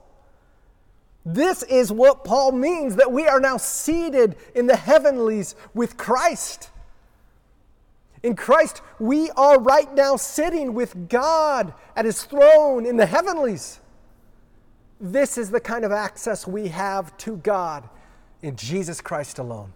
This 1.24 1.62
is 1.62 1.92
what 1.92 2.24
Paul 2.24 2.52
means 2.52 2.96
that 2.96 3.12
we 3.12 3.26
are 3.26 3.38
now 3.38 3.56
seated 3.56 4.36
in 4.54 4.66
the 4.66 4.76
heavenlies 4.76 5.54
with 5.72 5.96
Christ. 5.96 6.70
In 8.22 8.34
Christ, 8.34 8.82
we 8.98 9.30
are 9.30 9.60
right 9.60 9.92
now 9.94 10.16
sitting 10.16 10.74
with 10.74 11.08
God 11.08 11.74
at 11.96 12.04
his 12.04 12.24
throne 12.24 12.86
in 12.86 12.96
the 12.96 13.06
heavenlies. 13.06 13.80
This 15.00 15.38
is 15.38 15.50
the 15.50 15.60
kind 15.60 15.84
of 15.84 15.92
access 15.92 16.46
we 16.46 16.68
have 16.68 17.16
to 17.18 17.36
God 17.38 17.88
in 18.42 18.56
Jesus 18.56 19.00
Christ 19.00 19.38
alone. 19.38 19.72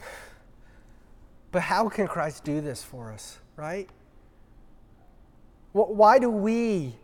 But 1.50 1.62
how 1.62 1.88
can 1.88 2.06
Christ 2.06 2.44
do 2.44 2.60
this 2.60 2.82
for 2.82 3.10
us, 3.10 3.38
right? 3.56 3.88
Why 5.72 6.18
do 6.18 6.28
we 6.28 6.94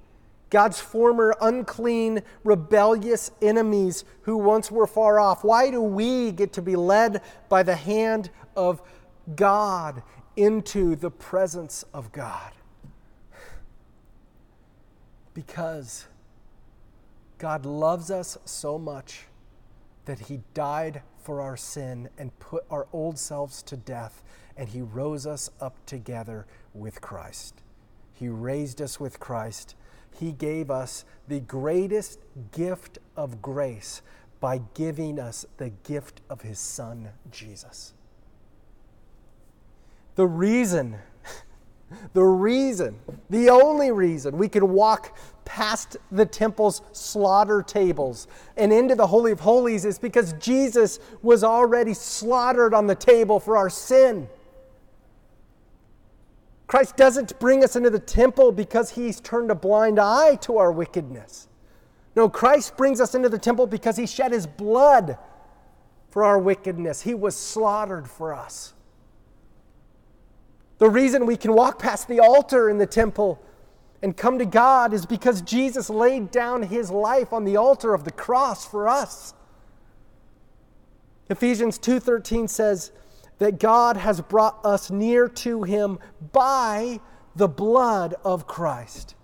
God's 0.55 0.79
former 0.79 1.35
unclean, 1.41 2.23
rebellious 2.45 3.33
enemies 3.43 4.05
who 4.23 4.37
once 4.37 4.71
were 4.71 4.87
far 4.87 5.19
off. 5.19 5.43
Why 5.43 5.69
do 5.69 5.83
we 5.83 6.31
get 6.31 6.53
to 6.53 6.63
be 6.63 6.77
led 6.77 7.23
by 7.49 7.65
the 7.65 7.75
hand 7.75 8.31
of 8.57 8.81
God 9.35 10.05
into 10.37 10.95
the 10.95 11.11
presence 11.11 11.85
of 11.93 12.13
God? 12.13 12.53
Because 15.35 16.07
God 17.39 17.67
loves 17.67 18.13
us 18.13 18.39
so 18.45 18.79
much 18.79 19.25
that 20.05 20.21
He 20.21 20.43
died 20.55 21.03
for 21.19 21.41
our 21.41 21.57
sin 21.57 22.09
and 22.17 22.39
put 22.39 22.65
our 22.71 22.87
old 22.93 23.19
selves 23.19 23.61
to 23.65 23.77
death, 23.77 24.23
and 24.57 24.69
He 24.69 24.83
rose 24.83 25.27
us 25.27 25.51
up 25.61 25.75
together 25.85 26.47
with 26.73 27.01
Christ. 27.01 27.61
He 28.13 28.29
raised 28.29 28.81
us 28.81 29.01
with 29.01 29.19
Christ 29.19 29.75
he 30.19 30.33
gave 30.33 30.71
us 30.71 31.05
the 31.29 31.41
greatest 31.41 32.21
gift 32.53 32.99
of 33.17 33.43
grace 33.43 34.03
by 34.41 34.61
giving 34.75 35.19
us 35.19 35.47
the 35.57 35.71
gift 35.85 36.21
of 36.29 36.43
His 36.43 36.59
Son, 36.59 37.09
Jesus. 37.31 37.95
The 40.17 40.27
reason, 40.27 40.97
the 42.13 42.25
reason, 42.25 42.99
the 43.31 43.49
only 43.51 43.91
reason 43.91 44.37
we 44.37 44.49
can 44.49 44.69
walk 44.69 45.17
past 45.45 45.97
the 46.13 46.27
temple's 46.27 46.83
slaughter 46.93 47.63
tables 47.63 48.29
and 48.57 48.73
into 48.73 48.95
the 48.95 49.07
Holy 49.07 49.33
of 49.33 49.41
Holies 49.41 49.85
is 49.85 49.99
because 49.99 50.35
Jesus 50.35 51.01
was 51.23 51.43
already 51.43 51.95
slaughtered 51.95 52.75
on 52.75 52.87
the 52.87 52.95
table 52.95 53.41
for 53.41 53.57
our 53.57 53.71
sin. 53.71 54.29
Christ 56.75 56.97
doesn't 56.97 57.39
bring 57.39 57.63
us 57.63 57.77
into 57.77 57.89
the 57.89 58.01
temple 58.01 58.51
because 58.51 58.91
he's 58.91 59.21
turned 59.21 59.49
a 59.53 59.55
blind 59.55 60.01
eye 60.01 60.35
to 60.41 60.59
our 60.59 60.73
wickedness. 60.73 61.47
No, 62.17 62.29
Christ 62.29 62.77
brings 62.77 63.01
us 63.01 63.15
into 63.15 63.29
the 63.29 63.39
temple 63.39 63.69
because 63.69 63.97
he 63.97 64.09
shed 64.09 64.33
his 64.33 64.45
blood 64.45 65.17
for 66.11 66.25
our 66.25 66.37
wickedness. 66.37 67.03
He 67.03 67.15
was 67.15 67.37
slaughtered 67.37 68.11
for 68.11 68.35
us. 68.35 68.75
The 70.79 70.91
reason 70.91 71.27
we 71.27 71.37
can 71.37 71.53
walk 71.53 71.79
past 71.79 72.09
the 72.09 72.19
altar 72.19 72.69
in 72.69 72.79
the 72.79 72.87
temple 72.87 73.41
and 74.03 74.17
come 74.17 74.41
to 74.41 74.45
God 74.45 74.93
is 74.93 75.07
because 75.07 75.43
Jesus 75.43 75.89
laid 75.89 76.33
down 76.33 76.65
his 76.65 76.91
life 76.91 77.33
on 77.33 77.45
the 77.45 77.57
altar 77.57 77.95
of 77.95 78.03
the 78.03 78.11
cross 78.11 78.67
for 78.67 78.89
us. 78.89 79.33
Ephesians 81.31 81.79
2:13 81.79 82.51
says, 82.51 82.91
that 83.39 83.59
God 83.59 83.97
has 83.97 84.21
brought 84.21 84.65
us 84.65 84.91
near 84.91 85.29
to 85.29 85.63
Him 85.63 85.99
by 86.33 87.01
the 87.37 87.49
blood 87.49 88.15
of 88.25 88.47
Christ. 88.47 89.15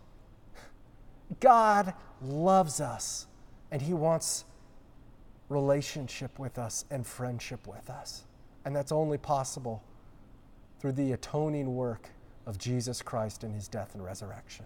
God 1.39 1.95
loves 2.21 2.81
us 2.81 3.27
and 3.71 3.81
He 3.81 3.93
wants 3.93 4.45
relationship 5.49 6.39
with 6.39 6.59
us 6.59 6.85
and 6.91 7.07
friendship 7.07 7.67
with 7.67 7.89
us. 7.91 8.25
And 8.65 8.75
that's 8.75 8.93
only 8.93 9.19
possible 9.19 9.83
through 10.81 10.93
the 10.93 11.13
atoning 11.13 11.75
work 11.75 12.11
of 12.47 12.59
Jesus 12.59 13.03
Christ 13.03 13.45
in 13.45 13.53
His 13.53 13.69
death 13.69 13.95
and 13.95 14.05
resurrection. 14.05 14.65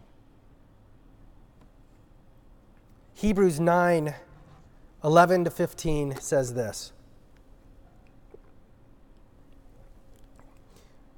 Hebrews 3.14 3.60
9 3.60 4.14
11 5.04 5.44
to 5.44 5.50
15 5.50 6.16
says 6.18 6.54
this. 6.54 6.92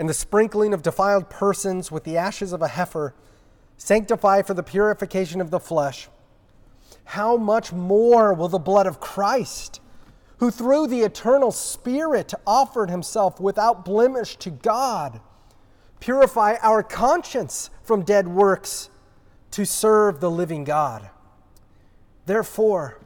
and 0.00 0.08
the 0.08 0.14
sprinkling 0.14 0.72
of 0.72 0.80
defiled 0.80 1.28
persons 1.28 1.92
with 1.92 2.04
the 2.04 2.16
ashes 2.16 2.54
of 2.54 2.62
a 2.62 2.68
heifer 2.68 3.14
sanctify 3.76 4.40
for 4.40 4.54
the 4.54 4.62
purification 4.62 5.42
of 5.42 5.50
the 5.50 5.60
flesh, 5.60 6.08
how 7.04 7.36
much 7.36 7.70
more 7.70 8.32
will 8.32 8.48
the 8.48 8.58
blood 8.58 8.86
of 8.86 8.98
Christ, 8.98 9.78
who 10.38 10.50
through 10.50 10.86
the 10.86 11.02
eternal 11.02 11.52
Spirit 11.52 12.32
offered 12.46 12.88
himself 12.88 13.38
without 13.38 13.84
blemish 13.84 14.36
to 14.36 14.48
God, 14.48 15.20
purify 16.00 16.56
our 16.62 16.82
conscience 16.82 17.68
from 17.82 18.02
dead 18.02 18.26
works 18.26 18.88
to 19.50 19.66
serve 19.66 20.20
the 20.20 20.30
living 20.30 20.64
God? 20.64 21.10
Therefore, 22.24 22.98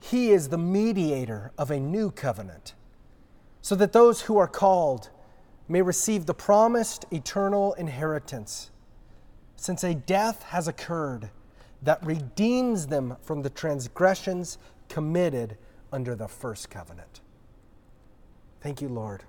he 0.00 0.32
is 0.32 0.48
the 0.48 0.58
mediator 0.58 1.52
of 1.56 1.70
a 1.70 1.78
new 1.78 2.10
covenant, 2.10 2.74
so 3.62 3.76
that 3.76 3.92
those 3.92 4.22
who 4.22 4.36
are 4.36 4.48
called 4.48 5.10
may 5.68 5.82
receive 5.82 6.26
the 6.26 6.34
promised 6.34 7.06
eternal 7.10 7.72
inheritance, 7.74 8.70
since 9.56 9.82
a 9.82 9.94
death 9.94 10.42
has 10.44 10.68
occurred 10.68 11.30
that 11.82 12.04
redeems 12.04 12.86
them 12.86 13.16
from 13.22 13.42
the 13.42 13.50
transgressions 13.50 14.58
committed 14.88 15.56
under 15.92 16.14
the 16.14 16.28
first 16.28 16.70
covenant. 16.70 17.20
Thank 18.60 18.80
you, 18.80 18.88
Lord. 18.88 19.24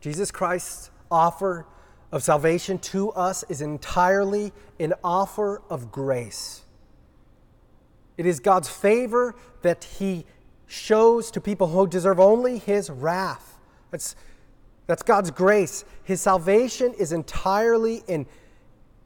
Jesus 0.00 0.30
Christ's 0.30 0.90
offer 1.10 1.66
of 2.12 2.22
salvation 2.22 2.78
to 2.78 3.10
us 3.12 3.44
is 3.48 3.60
entirely 3.60 4.52
an 4.78 4.94
offer 5.04 5.62
of 5.68 5.92
grace. 5.92 6.62
It 8.16 8.26
is 8.26 8.40
God's 8.40 8.68
favor 8.68 9.34
that 9.62 9.84
He 9.84 10.24
shows 10.66 11.30
to 11.32 11.40
people 11.40 11.68
who 11.68 11.86
deserve 11.86 12.20
only 12.20 12.58
His 12.58 12.90
wrath. 12.90 13.58
That's, 13.90 14.14
that's 14.90 15.04
God's 15.04 15.30
grace. 15.30 15.84
His 16.02 16.20
salvation 16.20 16.92
is 16.94 17.12
entirely 17.12 18.02
an 18.08 18.26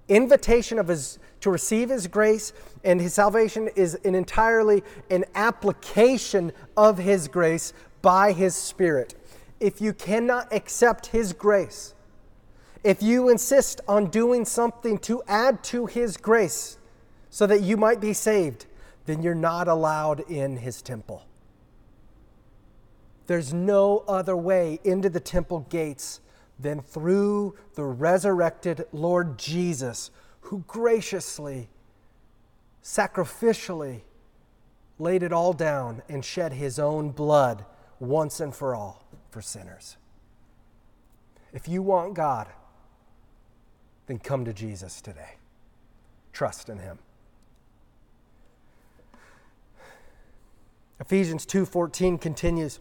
invitation 0.09 0.79
of 0.79 0.89
his, 0.89 1.19
to 1.41 1.51
receive 1.51 1.91
His 1.91 2.07
grace, 2.07 2.55
and 2.85 2.99
His 2.99 3.13
salvation 3.13 3.69
is 3.77 3.97
an 3.97 4.15
entirely 4.15 4.83
an 5.11 5.27
application 5.35 6.53
of 6.75 6.97
His 6.97 7.29
grace 7.29 7.75
by 8.01 8.33
His 8.33 8.55
Spirit. 8.55 9.15
If 9.61 9.83
you 9.83 9.93
cannot 9.93 10.51
accept 10.55 11.09
His 11.09 11.35
grace, 11.35 11.95
if 12.83 13.03
you 13.03 13.29
insist 13.29 13.83
on 13.87 14.07
doing 14.07 14.47
something 14.47 14.97
to 15.01 15.23
add 15.29 15.63
to 15.65 15.85
His 15.85 16.17
grace 16.17 16.79
so 17.29 17.47
that 17.47 17.61
you 17.61 17.77
might 17.77 18.01
be 18.01 18.15
saved, 18.15 18.65
then 19.05 19.23
you're 19.23 19.35
not 19.35 19.69
allowed 19.69 20.21
in 20.31 20.57
His 20.57 20.81
temple. 20.81 21.27
There's 23.27 23.53
no 23.53 24.05
other 24.07 24.37
way 24.37 24.81
into 24.85 25.09
the 25.09 25.21
temple 25.21 25.67
gates 25.71 26.21
than 26.59 26.81
through 26.81 27.57
the 27.75 27.85
resurrected 27.85 28.87
Lord 28.93 29.39
Jesus, 29.39 30.11
who 30.43 30.65
graciously, 30.67 31.69
sacrificially 32.83 34.03
laid 34.99 35.23
it 35.23 35.33
all 35.33 35.53
down 35.53 36.03
and 36.09 36.25
shed 36.25 36.53
his 36.53 36.79
own 36.79 37.11
blood 37.11 37.65
once 37.99 38.41
and 38.41 38.55
for 38.55 38.75
all 38.75 39.05
for 39.31 39.43
sinners. 39.43 39.97
If 41.53 41.69
you 41.69 41.83
want 41.83 42.15
God, 42.15 42.49
then 44.07 44.19
come 44.19 44.45
to 44.45 44.53
Jesus 44.53 45.01
today. 45.01 45.37
Trust 46.33 46.69
in 46.69 46.79
him. 46.79 46.99
Ephesians 51.01 51.47
2:14 51.47 52.19
continues, 52.19 52.81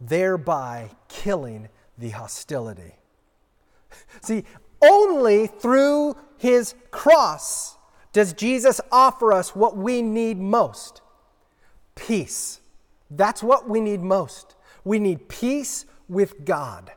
thereby 0.00 0.90
killing 1.08 1.68
the 1.98 2.10
hostility. 2.10 2.94
See, 4.22 4.44
only 4.82 5.46
through 5.46 6.16
his 6.38 6.74
cross 6.90 7.76
does 8.12 8.32
Jesus 8.32 8.80
offer 8.90 9.32
us 9.32 9.54
what 9.54 9.76
we 9.76 10.02
need 10.02 10.38
most 10.38 11.02
peace. 11.94 12.60
That's 13.10 13.42
what 13.42 13.68
we 13.68 13.80
need 13.80 14.00
most. 14.00 14.54
We 14.84 14.98
need 14.98 15.28
peace 15.28 15.84
with 16.08 16.44
God. 16.44 16.92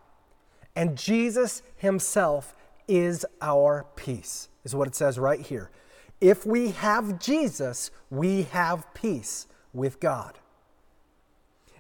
And 0.76 0.98
Jesus 0.98 1.62
himself 1.76 2.56
is 2.88 3.26
our 3.42 3.86
peace, 3.96 4.48
is 4.64 4.74
what 4.74 4.88
it 4.88 4.96
says 4.96 5.20
right 5.20 5.42
here. 5.42 5.72
If 6.22 6.46
we 6.46 6.72
have 6.72 7.20
Jesus, 7.20 7.92
we 8.10 8.44
have 8.44 8.92
peace 8.94 9.48
with 9.74 10.00
God. 10.00 10.40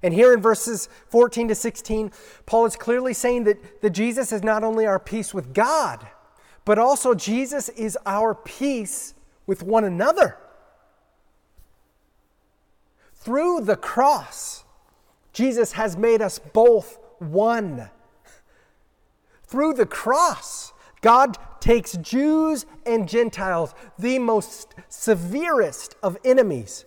And 0.04 0.14
here 0.14 0.34
in 0.34 0.42
verses 0.42 0.90
14 1.08 1.48
to 1.48 1.56
16, 1.56 2.12
Paul 2.46 2.66
is 2.66 2.76
clearly 2.76 3.14
saying 3.14 3.46
that, 3.46 3.82
that 3.82 3.92
Jesus 3.92 4.34
is 4.34 4.44
not 4.44 4.64
only 4.64 4.86
our 4.86 5.00
peace 5.00 5.34
with 5.34 5.54
God, 5.54 6.06
but 6.66 6.78
also 6.78 7.14
Jesus 7.14 7.70
is 7.70 7.98
our 8.06 8.36
peace 8.36 9.14
with 9.48 9.64
one 9.64 9.86
another. 9.86 10.38
Through 13.14 13.62
the 13.62 13.78
cross, 13.78 14.66
Jesus 15.32 15.72
has 15.74 15.96
made 15.96 16.22
us 16.22 16.38
both 16.38 17.00
one. 17.20 17.90
Through 19.46 19.74
the 19.74 19.86
cross, 19.86 20.74
God 21.00 21.38
takes 21.62 21.94
Jews 21.98 22.66
and 22.86 23.08
Gentiles, 23.08 23.74
the 23.98 24.20
most 24.20 24.76
severest 24.90 25.96
of 26.04 26.18
enemies, 26.26 26.84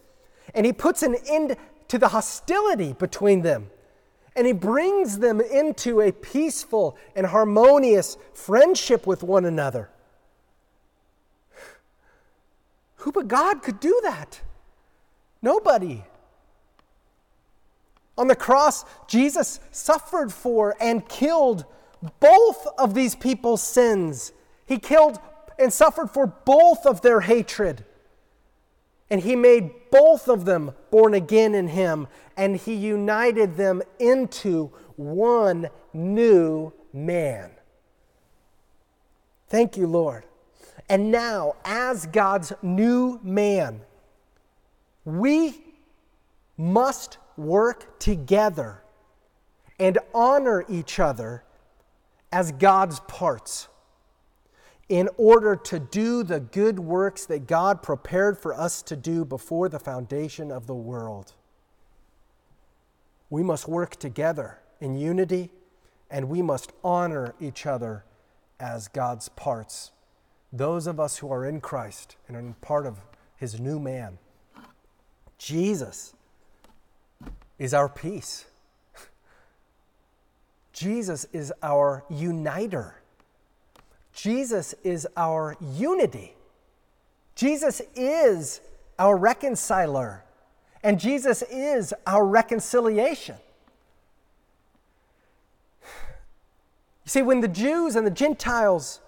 and 0.54 0.66
he 0.66 0.72
puts 0.72 1.02
an 1.02 1.16
end 1.26 1.56
to 1.88 1.98
the 1.98 2.08
hostility 2.08 2.92
between 2.92 3.42
them. 3.42 3.70
And 4.34 4.46
he 4.46 4.52
brings 4.52 5.18
them 5.18 5.40
into 5.40 6.00
a 6.00 6.12
peaceful 6.12 6.96
and 7.14 7.26
harmonious 7.26 8.18
friendship 8.34 9.06
with 9.06 9.22
one 9.22 9.44
another. 9.44 9.88
Who 12.96 13.12
but 13.12 13.28
God 13.28 13.62
could 13.62 13.80
do 13.80 13.98
that? 14.02 14.40
Nobody. 15.40 16.04
On 18.18 18.26
the 18.26 18.36
cross, 18.36 18.84
Jesus 19.06 19.60
suffered 19.70 20.32
for 20.32 20.74
and 20.80 21.08
killed 21.08 21.64
both 22.20 22.66
of 22.78 22.94
these 22.94 23.14
people's 23.14 23.62
sins. 23.62 24.32
He 24.66 24.78
killed 24.78 25.18
and 25.58 25.72
suffered 25.72 26.10
for 26.10 26.26
both 26.26 26.84
of 26.84 27.00
their 27.00 27.20
hatred. 27.20 27.85
And 29.10 29.20
he 29.20 29.36
made 29.36 29.90
both 29.90 30.28
of 30.28 30.44
them 30.44 30.72
born 30.90 31.14
again 31.14 31.54
in 31.54 31.68
him, 31.68 32.08
and 32.36 32.56
he 32.56 32.74
united 32.74 33.56
them 33.56 33.82
into 33.98 34.72
one 34.96 35.68
new 35.92 36.72
man. 36.92 37.50
Thank 39.48 39.76
you, 39.76 39.86
Lord. 39.86 40.24
And 40.88 41.10
now, 41.10 41.54
as 41.64 42.06
God's 42.06 42.52
new 42.62 43.20
man, 43.22 43.80
we 45.04 45.62
must 46.56 47.18
work 47.36 47.98
together 47.98 48.82
and 49.78 49.98
honor 50.14 50.64
each 50.68 50.98
other 50.98 51.44
as 52.32 52.50
God's 52.52 53.00
parts 53.00 53.68
in 54.88 55.08
order 55.16 55.56
to 55.56 55.80
do 55.80 56.22
the 56.22 56.38
good 56.38 56.78
works 56.78 57.26
that 57.26 57.46
God 57.46 57.82
prepared 57.82 58.38
for 58.38 58.54
us 58.54 58.82
to 58.82 58.96
do 58.96 59.24
before 59.24 59.68
the 59.68 59.80
foundation 59.80 60.52
of 60.52 60.66
the 60.66 60.74
world. 60.74 61.32
We 63.28 63.42
must 63.42 63.66
work 63.66 63.96
together 63.96 64.58
in 64.80 64.96
unity 64.96 65.50
and 66.10 66.28
we 66.28 66.40
must 66.40 66.72
honor 66.84 67.34
each 67.40 67.66
other 67.66 68.04
as 68.60 68.86
God's 68.86 69.28
parts. 69.30 69.90
Those 70.52 70.86
of 70.86 71.00
us 71.00 71.18
who 71.18 71.32
are 71.32 71.44
in 71.44 71.60
Christ 71.60 72.16
and 72.28 72.36
are 72.36 72.54
part 72.60 72.86
of 72.86 73.00
his 73.36 73.58
new 73.58 73.80
man. 73.80 74.18
Jesus 75.36 76.14
is 77.58 77.74
our 77.74 77.88
peace. 77.88 78.46
Jesus 80.72 81.26
is 81.32 81.52
our 81.62 82.04
uniter. 82.08 83.02
Jesus 84.16 84.74
is 84.82 85.06
our 85.14 85.56
unity. 85.60 86.34
Jesus 87.34 87.82
is 87.94 88.62
our 88.98 89.14
reconciler. 89.14 90.24
And 90.82 90.98
Jesus 90.98 91.42
is 91.42 91.92
our 92.06 92.26
reconciliation. 92.26 93.36
You 97.04 97.10
see, 97.10 97.20
when 97.20 97.42
the 97.42 97.48
Jews 97.48 97.94
and 97.94 98.06
the 98.06 98.10
Gentiles 98.10 99.00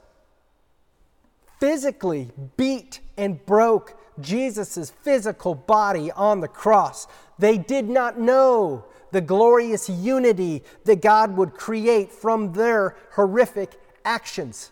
physically 1.59 2.30
beat 2.59 3.00
and 3.16 3.44
broke 3.46 3.98
Jesus' 4.20 4.90
physical 4.90 5.54
body 5.54 6.12
on 6.12 6.40
the 6.40 6.48
cross, 6.48 7.06
they 7.38 7.56
did 7.56 7.88
not 7.88 8.20
know 8.20 8.84
the 9.11 9.22
glorious 9.22 9.88
unity 9.88 10.64
that 10.84 11.00
God 11.00 11.34
would 11.38 11.54
create 11.54 12.12
from 12.12 12.52
their 12.52 12.94
horrific 13.12 13.80
actions. 14.04 14.70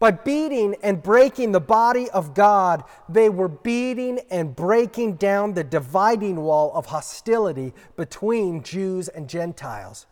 By 0.00 0.12
beating 0.12 0.76
and 0.82 1.02
breaking 1.02 1.52
the 1.52 1.60
body 1.60 2.08
of 2.10 2.32
God, 2.32 2.84
they 3.06 3.28
were 3.28 3.48
beating 3.48 4.18
and 4.30 4.56
breaking 4.56 5.16
down 5.16 5.52
the 5.52 5.62
dividing 5.62 6.36
wall 6.40 6.72
of 6.74 6.86
hostility 6.86 7.74
between 7.96 8.62
Jews 8.62 9.08
and 9.08 9.28
Gentiles. 9.28 10.06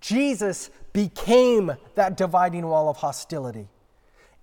Jesus 0.00 0.70
became 0.94 1.72
that 1.94 2.16
dividing 2.16 2.66
wall 2.66 2.88
of 2.88 2.96
hostility. 2.96 3.68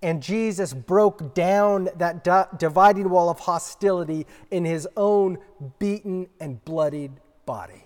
And 0.02 0.22
Jesus 0.22 0.72
broke 0.72 1.34
down 1.34 1.88
that 1.96 2.22
di- 2.22 2.46
dividing 2.58 3.10
wall 3.10 3.28
of 3.28 3.40
hostility 3.40 4.26
in 4.52 4.64
his 4.64 4.86
own 4.96 5.38
beaten 5.80 6.28
and 6.38 6.64
bloodied 6.64 7.12
body. 7.44 7.84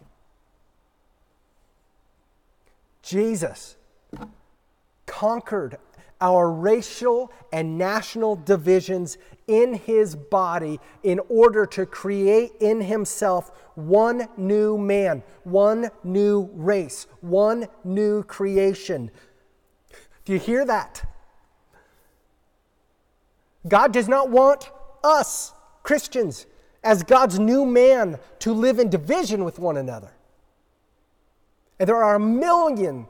Jesus 3.02 3.76
conquered 5.06 5.78
our 6.20 6.50
racial 6.50 7.32
and 7.52 7.76
national 7.78 8.36
divisions 8.36 9.18
in 9.46 9.74
his 9.74 10.16
body 10.16 10.80
in 11.02 11.20
order 11.28 11.66
to 11.66 11.86
create 11.86 12.52
in 12.60 12.80
himself 12.80 13.50
one 13.74 14.28
new 14.36 14.78
man, 14.78 15.22
one 15.44 15.90
new 16.02 16.50
race, 16.54 17.06
one 17.20 17.68
new 17.84 18.22
creation. 18.24 19.10
Do 20.24 20.32
you 20.32 20.38
hear 20.38 20.64
that? 20.64 21.04
God 23.68 23.92
does 23.92 24.08
not 24.08 24.30
want 24.30 24.70
us, 25.04 25.52
Christians, 25.82 26.46
as 26.82 27.02
God's 27.02 27.38
new 27.38 27.66
man, 27.66 28.18
to 28.40 28.52
live 28.52 28.78
in 28.78 28.88
division 28.88 29.44
with 29.44 29.58
one 29.58 29.76
another. 29.76 30.12
And 31.78 31.88
there 31.88 32.02
are 32.02 32.14
a 32.14 32.20
million 32.20 33.06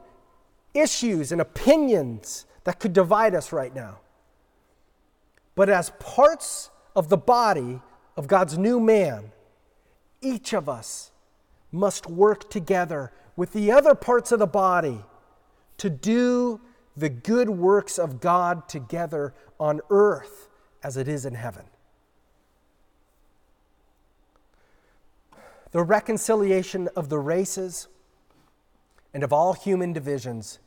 issues 0.73 1.31
and 1.31 1.39
opinions 1.39 2.45
that 2.67 2.81
could 2.81 2.91
divide 2.91 3.33
us 3.33 3.53
right 3.53 3.73
now. 3.73 3.99
But 5.55 5.69
as 5.69 5.91
parts 6.01 6.69
of 6.97 7.07
the 7.07 7.15
body 7.15 7.79
of 8.17 8.27
God's 8.27 8.57
new 8.57 8.81
man, 8.81 9.31
each 10.19 10.51
of 10.51 10.67
us 10.67 11.11
must 11.71 12.07
work 12.07 12.49
together 12.49 13.13
with 13.37 13.53
the 13.53 13.71
other 13.71 13.95
parts 13.95 14.33
of 14.33 14.39
the 14.39 14.47
body 14.47 15.01
to 15.77 15.89
do 15.89 16.59
the 16.97 17.07
good 17.07 17.49
works 17.49 17.97
of 17.97 18.19
God 18.19 18.67
together 18.67 19.33
on 19.61 19.79
earth 19.89 20.49
as 20.83 20.97
it 20.97 21.07
is 21.07 21.25
in 21.25 21.35
heaven. 21.35 21.63
The 25.71 25.83
reconciliation 25.83 26.89
of 26.97 27.07
the 27.07 27.19
races 27.19 27.87
and 29.13 29.23
of 29.23 29.31
all 29.31 29.53
human 29.53 29.93
divisions 29.93 30.59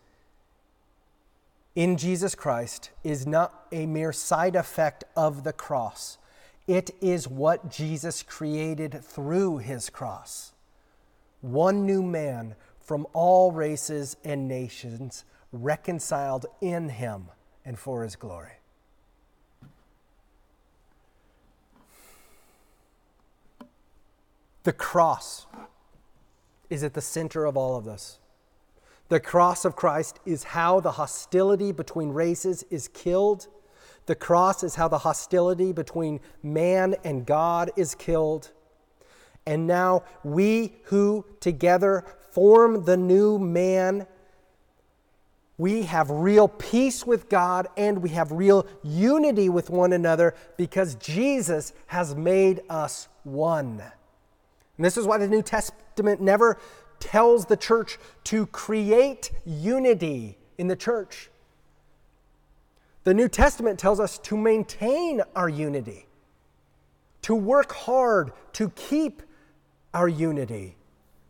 in 1.75 1.97
Jesus 1.97 2.35
Christ 2.35 2.91
is 3.05 3.27
not 3.27 3.66
a 3.73 3.87
mere 3.87 4.12
side 4.12 4.57
effect 4.57 5.05
of 5.16 5.45
the 5.45 5.53
cross. 5.53 6.18
It 6.66 6.91
is 7.01 7.29
what 7.29 7.71
Jesus 7.71 8.23
created 8.23 9.03
through 9.05 9.59
his 9.59 9.91
cross. 9.91 10.53
One 11.41 11.87
new 11.87 12.03
man 12.03 12.55
from 12.81 13.07
all 13.12 13.53
races 13.53 14.16
and 14.25 14.49
nations 14.49 15.25
reconciled 15.53 16.47
in 16.61 16.89
him 16.89 17.29
and 17.64 17.79
for 17.79 18.03
his 18.03 18.16
glory. 18.16 18.53
The 24.64 24.73
cross 24.73 25.47
is 26.68 26.85
at 26.85 26.95
the 26.95 27.01
center 27.01 27.47
of 27.47 27.57
all 27.57 27.77
of 27.77 27.85
this. 27.85 28.18
The 29.11 29.20
cross 29.20 29.64
of 29.64 29.74
Christ 29.74 30.20
is 30.24 30.44
how 30.44 30.78
the 30.78 30.92
hostility 30.92 31.72
between 31.72 32.11
races 32.11 32.64
is 32.70 32.86
killed. 32.86 33.48
The 34.06 34.14
cross 34.14 34.62
is 34.62 34.76
how 34.76 34.86
the 34.86 34.98
hostility 34.98 35.72
between 35.72 36.20
man 36.44 36.94
and 37.02 37.26
God 37.26 37.72
is 37.76 37.96
killed. 37.96 38.52
And 39.46 39.66
now 39.66 40.04
we 40.22 40.74
who 40.84 41.24
together 41.40 42.04
form 42.30 42.84
the 42.84 42.96
new 42.96 43.36
man, 43.40 44.06
we 45.58 45.82
have 45.82 46.08
real 46.08 46.46
peace 46.46 47.04
with 47.04 47.28
God 47.28 47.66
and 47.76 48.02
we 48.02 48.11
have 48.11 48.30
real 48.30 48.64
unity 48.84 49.48
with 49.48 49.70
one 49.70 49.92
another 49.92 50.36
because 50.56 50.94
Jesus 50.94 51.72
has 51.88 52.14
made 52.14 52.61
us 52.70 53.08
one. 53.24 53.82
And 54.80 54.84
this 54.86 54.96
is 54.96 55.04
why 55.04 55.18
the 55.18 55.28
New 55.28 55.42
Testament 55.42 56.22
never 56.22 56.58
tells 57.01 57.46
the 57.46 57.57
church 57.57 57.98
to 58.24 58.46
create 58.46 59.32
unity 59.44 60.38
in 60.59 60.68
the 60.68 60.76
church. 60.76 61.30
The 63.05 63.14
New 63.14 63.28
Testament 63.28 63.78
tells 63.78 63.98
us 63.98 64.18
to 64.18 64.36
maintain 64.36 65.22
our 65.34 65.48
unity, 65.48 66.07
to 67.22 67.34
work 67.34 67.72
hard 67.72 68.32
to 68.53 68.70
keep 68.70 69.22
our 69.94 70.09
unity, 70.09 70.76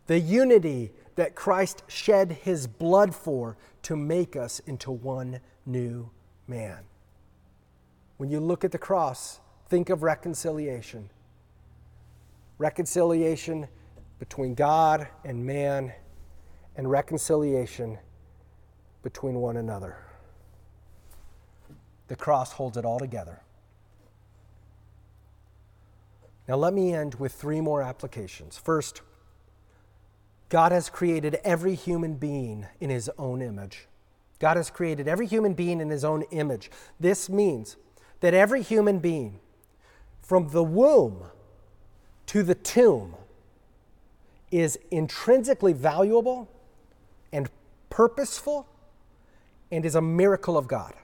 the 0.07 0.19
unity 0.19 0.93
that 1.15 1.35
Christ 1.35 1.85
shed 1.87 2.33
his 2.43 2.67
blood 2.67 3.15
for 3.15 3.57
to 3.83 3.97
make 3.97 4.37
us 4.37 4.59
into 4.67 4.91
one 4.91 5.41
new 5.65 6.11
man. 6.47 6.79
When 8.17 8.31
you 8.31 8.41
look 8.41 8.65
at 8.65 8.73
the 8.73 8.79
cross, 8.79 9.41
think 9.69 9.89
of 9.89 10.03
reconciliation. 10.03 11.09
Reconciliation 12.59 13.69
between 14.21 14.55
God 14.55 15.09
and 15.25 15.45
man 15.45 15.93
and 16.77 16.89
reconciliation 16.89 17.99
between 19.03 19.35
one 19.37 19.57
another. 19.57 19.97
The 22.07 22.17
cross 22.17 22.53
holds 22.53 22.77
it 22.77 22.85
all 22.85 22.99
together. 23.01 23.41
Now, 26.47 26.57
let 26.57 26.75
me 26.75 26.93
end 26.93 27.15
with 27.15 27.33
three 27.33 27.61
more 27.61 27.81
applications. 27.83 28.59
First, 28.59 29.03
God 30.49 30.73
has 30.73 30.91
created 30.91 31.39
every 31.43 31.75
human 31.75 32.15
being 32.15 32.67
in 32.81 32.91
his 32.91 33.09
own 33.19 33.41
image. 33.41 33.87
God 34.39 34.57
has 34.57 34.69
created 34.69 35.07
every 35.07 35.27
human 35.27 35.55
being 35.55 35.81
in 35.81 35.89
his 35.89 36.05
own 36.05 36.23
image. 36.31 36.71
This 36.99 37.31
means 37.31 37.77
that 38.21 38.35
every 38.35 38.63
human 38.63 38.99
being, 38.99 39.39
from 40.21 40.49
the 40.49 40.65
womb 40.65 41.23
to 42.27 42.43
the 42.43 42.55
tomb, 42.55 43.15
is 44.51 44.79
intrinsically 44.91 45.73
valuable 45.73 46.49
and 47.33 47.49
purposeful 47.89 48.67
and 49.71 49.85
is 49.85 49.95
a 49.95 50.01
miracle 50.01 50.57
of 50.57 50.67
God. 50.67 50.95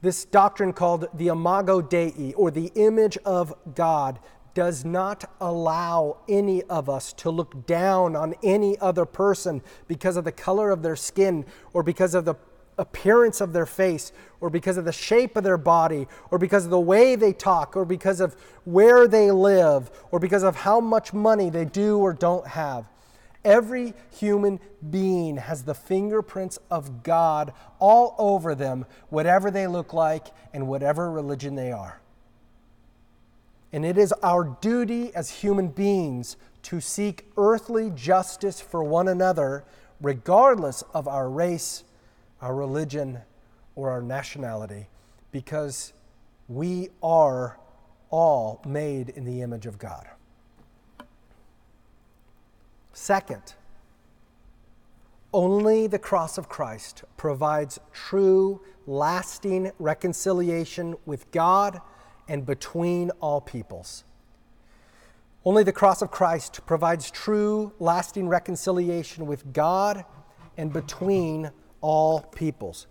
This 0.00 0.24
doctrine 0.24 0.72
called 0.72 1.08
the 1.14 1.28
imago 1.28 1.80
Dei, 1.80 2.34
or 2.36 2.50
the 2.50 2.70
image 2.74 3.16
of 3.24 3.54
God, 3.74 4.20
does 4.52 4.84
not 4.84 5.30
allow 5.40 6.18
any 6.28 6.62
of 6.64 6.88
us 6.88 7.12
to 7.14 7.30
look 7.30 7.66
down 7.66 8.14
on 8.14 8.34
any 8.42 8.78
other 8.78 9.04
person 9.04 9.62
because 9.88 10.16
of 10.16 10.24
the 10.24 10.32
color 10.32 10.70
of 10.70 10.82
their 10.82 10.94
skin 10.94 11.44
or 11.72 11.82
because 11.82 12.14
of 12.14 12.24
the 12.24 12.34
appearance 12.78 13.40
of 13.40 13.52
their 13.52 13.66
face 13.66 14.12
or 14.40 14.50
because 14.50 14.76
of 14.76 14.84
the 14.84 14.92
shape 14.92 15.36
of 15.36 15.44
their 15.44 15.56
body 15.56 16.06
or 16.30 16.38
because 16.38 16.64
of 16.64 16.70
the 16.70 16.80
way 16.80 17.16
they 17.16 17.32
talk 17.32 17.76
or 17.76 17.84
because 17.84 18.20
of 18.20 18.34
where 18.64 19.06
they 19.08 19.30
live 19.30 19.90
or 20.10 20.18
because 20.18 20.42
of 20.42 20.56
how 20.56 20.80
much 20.80 21.12
money 21.12 21.50
they 21.50 21.64
do 21.64 21.98
or 21.98 22.12
don't 22.12 22.46
have. 22.46 22.86
Every 23.44 23.92
human 24.10 24.58
being 24.90 25.36
has 25.36 25.64
the 25.64 25.74
fingerprints 25.74 26.58
of 26.70 27.02
God 27.02 27.52
all 27.78 28.14
over 28.18 28.54
them, 28.54 28.86
whatever 29.10 29.50
they 29.50 29.66
look 29.66 29.92
like 29.92 30.28
and 30.54 30.66
whatever 30.66 31.10
religion 31.10 31.54
they 31.54 31.70
are. 31.70 32.00
And 33.72 33.84
it 33.84 33.98
is 33.98 34.12
our 34.22 34.44
duty 34.60 35.14
as 35.14 35.28
human 35.30 35.68
beings 35.68 36.36
to 36.62 36.80
seek 36.80 37.26
earthly 37.36 37.90
justice 37.90 38.60
for 38.60 38.82
one 38.82 39.08
another, 39.08 39.64
regardless 40.00 40.82
of 40.94 41.06
our 41.06 41.28
race 41.28 41.84
our 42.44 42.54
religion, 42.54 43.18
or 43.74 43.90
our 43.90 44.02
nationality 44.02 44.86
because 45.32 45.94
we 46.46 46.90
are 47.02 47.58
all 48.10 48.60
made 48.66 49.08
in 49.08 49.24
the 49.24 49.40
image 49.40 49.64
of 49.64 49.78
God. 49.78 50.06
Second, 52.92 53.54
only 55.32 55.86
the 55.86 55.98
cross 55.98 56.36
of 56.36 56.50
Christ 56.50 57.04
provides 57.16 57.80
true, 57.94 58.60
lasting 58.86 59.72
reconciliation 59.78 60.96
with 61.06 61.30
God 61.30 61.80
and 62.28 62.44
between 62.44 63.10
all 63.22 63.40
peoples. 63.40 64.04
Only 65.46 65.62
the 65.62 65.72
cross 65.72 66.02
of 66.02 66.10
Christ 66.10 66.60
provides 66.66 67.10
true, 67.10 67.72
lasting 67.78 68.28
reconciliation 68.28 69.24
with 69.24 69.50
God 69.54 70.04
and 70.58 70.70
between 70.70 71.50
all 71.84 72.22
peoples. 72.22 72.86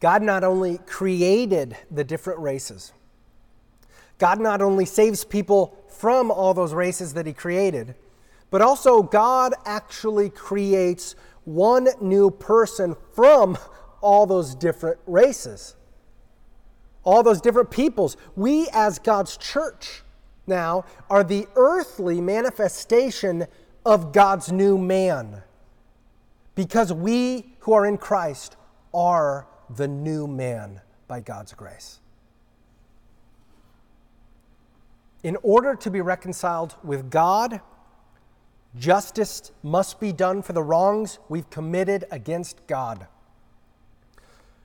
God 0.00 0.22
not 0.22 0.44
only 0.44 0.76
created 0.84 1.78
the 1.90 2.04
different 2.04 2.40
races, 2.40 2.92
God 4.18 4.38
not 4.38 4.60
only 4.60 4.84
saves 4.84 5.24
people 5.24 5.82
from 5.88 6.30
all 6.30 6.52
those 6.52 6.74
races 6.74 7.14
that 7.14 7.24
He 7.24 7.32
created, 7.32 7.94
but 8.50 8.60
also 8.60 9.02
God 9.02 9.54
actually 9.64 10.28
creates 10.28 11.14
one 11.46 11.88
new 12.02 12.30
person 12.30 12.96
from 13.14 13.56
all 14.02 14.26
those 14.26 14.54
different 14.54 14.98
races, 15.06 15.74
all 17.02 17.22
those 17.22 17.40
different 17.40 17.70
peoples. 17.70 18.18
We, 18.36 18.68
as 18.74 18.98
God's 18.98 19.38
church, 19.38 20.02
now 20.48 20.84
are 21.10 21.22
the 21.22 21.46
earthly 21.54 22.20
manifestation 22.20 23.46
of 23.84 24.12
God's 24.12 24.50
new 24.50 24.76
man. 24.76 25.42
Because 26.54 26.92
we 26.92 27.54
who 27.60 27.72
are 27.72 27.86
in 27.86 27.98
Christ 27.98 28.56
are 28.92 29.46
the 29.70 29.86
new 29.86 30.26
man 30.26 30.80
by 31.06 31.20
God's 31.20 31.52
grace. 31.54 32.00
In 35.22 35.36
order 35.42 35.74
to 35.74 35.90
be 35.90 36.00
reconciled 36.00 36.74
with 36.82 37.10
God, 37.10 37.60
justice 38.76 39.52
must 39.62 40.00
be 40.00 40.12
done 40.12 40.42
for 40.42 40.52
the 40.52 40.62
wrongs 40.62 41.18
we've 41.28 41.50
committed 41.50 42.04
against 42.10 42.66
God. 42.66 43.06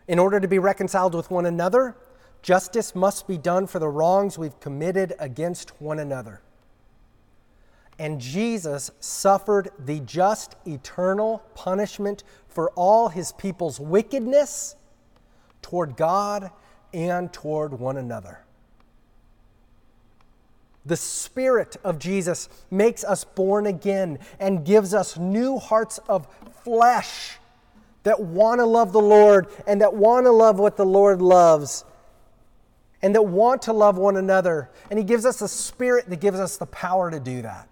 In 0.07 0.19
order 0.19 0.39
to 0.39 0.47
be 0.47 0.59
reconciled 0.59 1.15
with 1.15 1.31
one 1.31 1.45
another, 1.45 1.95
justice 2.43 2.93
must 2.93 3.27
be 3.27 3.37
done 3.37 3.65
for 3.65 3.79
the 3.79 3.87
wrongs 3.87 4.37
we've 4.37 4.59
committed 4.59 5.13
against 5.17 5.81
one 5.81 5.97
another. 5.97 6.41
And 7.97 8.19
Jesus 8.19 8.91
suffered 8.99 9.69
the 9.79 10.01
just 10.01 10.55
eternal 10.65 11.43
punishment 11.55 12.23
for 12.47 12.69
all 12.71 13.09
his 13.09 13.31
people's 13.31 13.79
wickedness 13.79 14.75
toward 15.61 15.95
God 15.95 16.51
and 16.93 17.31
toward 17.31 17.79
one 17.79 17.97
another. 17.97 18.39
The 20.85 20.97
Spirit 20.97 21.77
of 21.83 21.97
Jesus 21.97 22.49
makes 22.69 23.05
us 23.05 23.23
born 23.23 23.65
again 23.65 24.19
and 24.37 24.65
gives 24.65 24.93
us 24.93 25.17
new 25.17 25.57
hearts 25.57 25.97
of 26.09 26.27
flesh 26.63 27.37
that 28.03 28.19
want 28.19 28.59
to 28.59 28.65
love 28.65 28.91
the 28.91 28.99
Lord 28.99 29.47
and 29.65 29.79
that 29.79 29.93
want 29.93 30.25
to 30.25 30.31
love 30.31 30.59
what 30.59 30.75
the 30.75 30.85
Lord 30.85 31.21
loves 31.21 31.85
and 33.03 33.13
that 33.13 33.21
want 33.21 33.61
to 33.63 33.73
love 33.73 33.97
one 33.97 34.15
another. 34.15 34.71
And 34.89 34.97
He 34.97 35.03
gives 35.03 35.25
us 35.25 35.41
a 35.41 35.47
spirit 35.47 36.09
that 36.09 36.21
gives 36.21 36.39
us 36.39 36.57
the 36.57 36.65
power 36.65 37.11
to 37.11 37.19
do 37.19 37.41
that. 37.43 37.67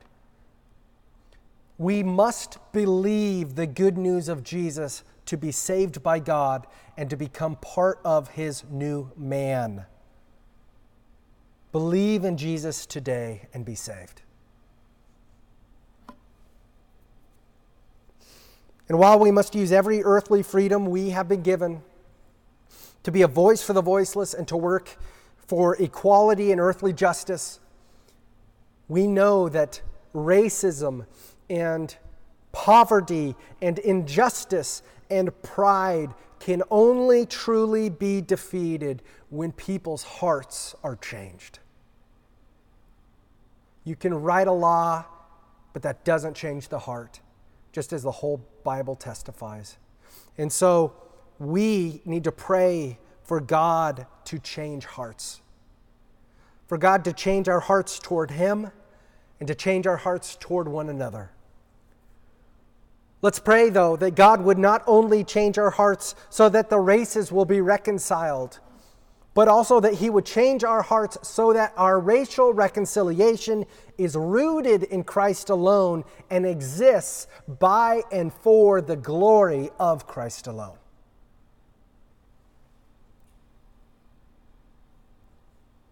We 1.77 2.03
must 2.03 2.59
believe 2.73 3.55
the 3.55 3.65
good 3.65 3.97
news 3.97 4.27
of 4.27 4.43
Jesus 4.43 5.03
to 5.25 5.37
be 5.37 5.51
saved 5.51 6.03
by 6.03 6.19
God 6.19 6.67
and 6.97 7.09
to 7.09 7.15
become 7.15 7.55
part 7.55 7.99
of 8.03 8.27
His 8.29 8.65
new 8.69 9.09
man. 9.15 9.85
Believe 11.71 12.25
in 12.25 12.35
Jesus 12.35 12.85
today 12.85 13.47
and 13.53 13.63
be 13.63 13.75
saved. 13.75 14.21
And 18.89 18.99
while 18.99 19.17
we 19.17 19.31
must 19.31 19.55
use 19.55 19.71
every 19.71 20.03
earthly 20.03 20.43
freedom 20.43 20.85
we 20.87 21.11
have 21.11 21.29
been 21.29 21.41
given 21.41 21.81
to 23.03 23.11
be 23.11 23.21
a 23.21 23.27
voice 23.27 23.63
for 23.63 23.71
the 23.71 23.81
voiceless 23.81 24.33
and 24.33 24.45
to 24.49 24.57
work 24.57 24.97
for 25.47 25.75
equality 25.75 26.51
and 26.51 26.61
earthly 26.61 26.93
justice, 26.93 27.59
we 28.87 29.07
know 29.07 29.49
that 29.49 29.81
racism 30.13 31.05
and 31.49 31.95
poverty 32.51 33.35
and 33.61 33.79
injustice 33.79 34.81
and 35.09 35.29
pride 35.41 36.13
can 36.39 36.63
only 36.71 37.25
truly 37.25 37.89
be 37.89 38.19
defeated 38.21 39.01
when 39.29 39.51
people's 39.51 40.03
hearts 40.03 40.75
are 40.83 40.95
changed. 40.95 41.59
You 43.83 43.95
can 43.95 44.13
write 44.13 44.47
a 44.47 44.51
law, 44.51 45.05
but 45.73 45.81
that 45.83 46.03
doesn't 46.03 46.35
change 46.35 46.67
the 46.67 46.79
heart, 46.79 47.19
just 47.71 47.93
as 47.93 48.03
the 48.03 48.11
whole 48.11 48.45
Bible 48.63 48.95
testifies. 48.95 49.77
And 50.37 50.51
so 50.51 50.93
we 51.39 52.01
need 52.05 52.23
to 52.25 52.31
pray 52.31 52.99
for 53.23 53.39
God 53.39 54.05
to 54.31 54.39
change 54.39 54.85
hearts, 54.85 55.41
for 56.65 56.77
God 56.77 57.03
to 57.03 57.11
change 57.11 57.49
our 57.49 57.59
hearts 57.59 57.99
toward 57.99 58.31
Him 58.31 58.71
and 59.41 59.47
to 59.49 59.53
change 59.53 59.85
our 59.85 59.97
hearts 59.97 60.37
toward 60.39 60.69
one 60.69 60.87
another. 60.87 61.31
Let's 63.21 63.39
pray, 63.39 63.69
though, 63.69 63.97
that 63.97 64.15
God 64.15 64.41
would 64.41 64.57
not 64.57 64.83
only 64.87 65.25
change 65.25 65.57
our 65.57 65.71
hearts 65.71 66.15
so 66.29 66.47
that 66.47 66.69
the 66.69 66.79
races 66.79 67.29
will 67.29 67.43
be 67.43 67.59
reconciled, 67.59 68.59
but 69.33 69.49
also 69.49 69.81
that 69.81 69.95
He 69.95 70.09
would 70.09 70.25
change 70.25 70.63
our 70.63 70.81
hearts 70.81 71.17
so 71.27 71.51
that 71.51 71.73
our 71.75 71.99
racial 71.99 72.53
reconciliation 72.53 73.65
is 73.97 74.15
rooted 74.15 74.83
in 74.83 75.03
Christ 75.03 75.49
alone 75.49 76.05
and 76.29 76.45
exists 76.45 77.27
by 77.59 78.03
and 78.13 78.31
for 78.31 78.79
the 78.79 78.95
glory 78.95 79.71
of 79.77 80.07
Christ 80.07 80.47
alone. 80.47 80.77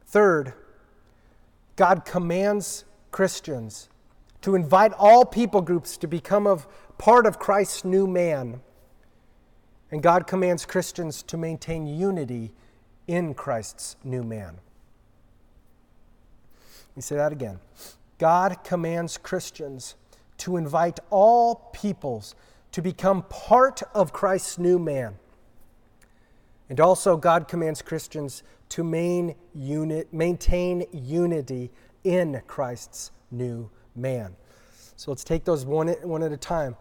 Third, 0.09 0.53
God 1.75 2.03
commands 2.03 2.83
Christians 3.11 3.89
to 4.41 4.55
invite 4.55 4.91
all 4.93 5.23
people 5.23 5.61
groups 5.61 5.97
to 5.97 6.07
become 6.07 6.47
of 6.47 6.67
part 6.97 7.27
of 7.27 7.37
Christ's 7.37 7.85
new 7.85 8.07
man. 8.07 8.61
And 9.91 10.01
God 10.01 10.25
commands 10.25 10.65
Christians 10.65 11.21
to 11.23 11.37
maintain 11.37 11.85
unity 11.85 12.51
in 13.07 13.35
Christ's 13.35 13.97
new 14.03 14.23
man. 14.23 14.57
Let 16.87 16.95
me 16.95 17.01
say 17.03 17.15
that 17.15 17.31
again. 17.31 17.59
God 18.17 18.63
commands 18.63 19.15
Christians 19.15 19.93
to 20.39 20.57
invite 20.57 20.99
all 21.11 21.69
peoples 21.71 22.33
to 22.71 22.81
become 22.81 23.21
part 23.29 23.83
of 23.93 24.11
Christ's 24.11 24.57
new 24.57 24.79
man. 24.79 25.19
And 26.67 26.79
also, 26.79 27.15
God 27.15 27.47
commands 27.47 27.83
Christians 27.83 28.41
to 28.69 28.83
main 28.83 29.35
unit, 29.53 30.13
maintain 30.13 30.85
unity 30.91 31.71
in 32.03 32.41
Christ's 32.47 33.11
new 33.31 33.69
man. 33.95 34.35
So 34.95 35.11
let's 35.11 35.23
take 35.23 35.45
those 35.45 35.65
one, 35.65 35.89
one 36.03 36.23
at 36.23 36.31
a 36.31 36.37
time. 36.37 36.75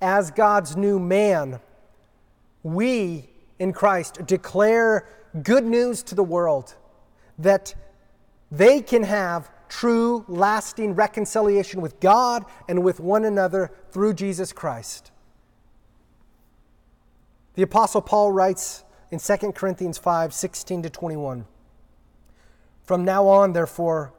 As 0.00 0.30
God's 0.30 0.76
new 0.76 0.98
man, 0.98 1.60
we 2.62 3.30
in 3.58 3.72
Christ 3.72 4.26
declare 4.26 5.08
good 5.42 5.64
news 5.64 6.02
to 6.04 6.14
the 6.14 6.24
world 6.24 6.74
that 7.38 7.74
they 8.50 8.82
can 8.82 9.02
have 9.04 9.50
true, 9.68 10.24
lasting 10.28 10.94
reconciliation 10.94 11.80
with 11.80 11.98
God 11.98 12.44
and 12.68 12.84
with 12.84 13.00
one 13.00 13.24
another 13.24 13.70
through 13.90 14.14
Jesus 14.14 14.52
Christ. 14.52 15.10
The 17.54 17.62
Apostle 17.62 18.02
Paul 18.02 18.32
writes 18.32 18.84
in 19.12 19.18
2 19.18 19.52
Corinthians 19.52 19.98
5 19.98 20.32
16 20.32 20.82
to 20.84 20.90
21. 20.90 21.44
From 22.82 23.04
now 23.04 23.28
on, 23.28 23.52
therefore, 23.52 24.14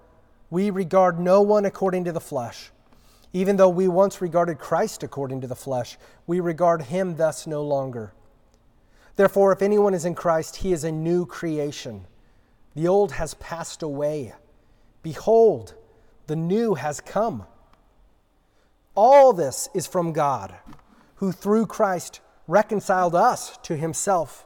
we 0.52 0.70
regard 0.70 1.20
no 1.20 1.42
one 1.42 1.66
according 1.66 2.04
to 2.04 2.12
the 2.12 2.22
flesh. 2.22 2.70
Even 3.34 3.58
though 3.58 3.70
we 3.70 3.88
once 3.88 4.22
regarded 4.22 4.60
Christ 4.60 5.02
according 5.02 5.42
to 5.42 5.48
the 5.48 5.56
flesh, 5.56 5.98
we 6.28 6.40
regard 6.40 6.84
him 6.84 7.16
thus 7.16 7.48
no 7.48 7.64
longer. 7.64 8.14
Therefore, 9.16 9.52
if 9.52 9.64
anyone 9.64 9.96
is 9.96 10.06
in 10.06 10.14
Christ, 10.14 10.58
he 10.58 10.72
is 10.72 10.84
a 10.84 10.92
new 10.92 11.26
creation. 11.26 12.06
The 12.76 12.88
old 12.88 13.14
has 13.14 13.34
passed 13.36 13.82
away. 13.82 14.34
Behold, 15.02 15.74
the 16.28 16.36
new 16.36 16.76
has 16.76 17.02
come. 17.02 17.48
All 18.94 19.34
this 19.34 19.70
is 19.74 19.88
from 19.88 20.14
God, 20.14 20.54
who 21.16 21.32
through 21.32 21.66
Christ 21.66 22.22
reconciled 22.48 23.16
us 23.16 23.58
to 23.64 23.76
himself 23.76 24.46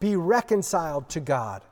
be 0.00 0.16
reconciled 0.16 1.08
to 1.10 1.20
God. 1.20 1.62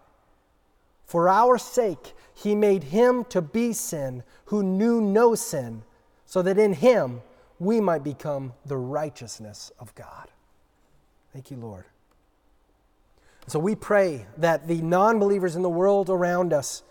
For 1.04 1.28
our 1.28 1.58
sake, 1.58 2.14
he 2.34 2.54
made 2.54 2.84
him 2.84 3.24
to 3.26 3.40
be 3.40 3.72
sin 3.72 4.22
who 4.46 4.62
knew 4.62 5.00
no 5.00 5.34
sin, 5.34 5.82
so 6.24 6.42
that 6.42 6.58
in 6.58 6.74
him 6.74 7.22
we 7.58 7.80
might 7.80 8.02
become 8.02 8.52
the 8.64 8.76
righteousness 8.76 9.72
of 9.78 9.94
God. 9.94 10.28
Thank 11.32 11.50
you, 11.50 11.56
Lord. 11.56 11.84
So 13.46 13.58
we 13.58 13.74
pray 13.74 14.26
that 14.36 14.66
the 14.66 14.82
non 14.82 15.18
believers 15.18 15.54
in 15.54 15.62
the 15.62 15.70
world 15.70 16.10
around 16.10 16.52
us 16.52 16.82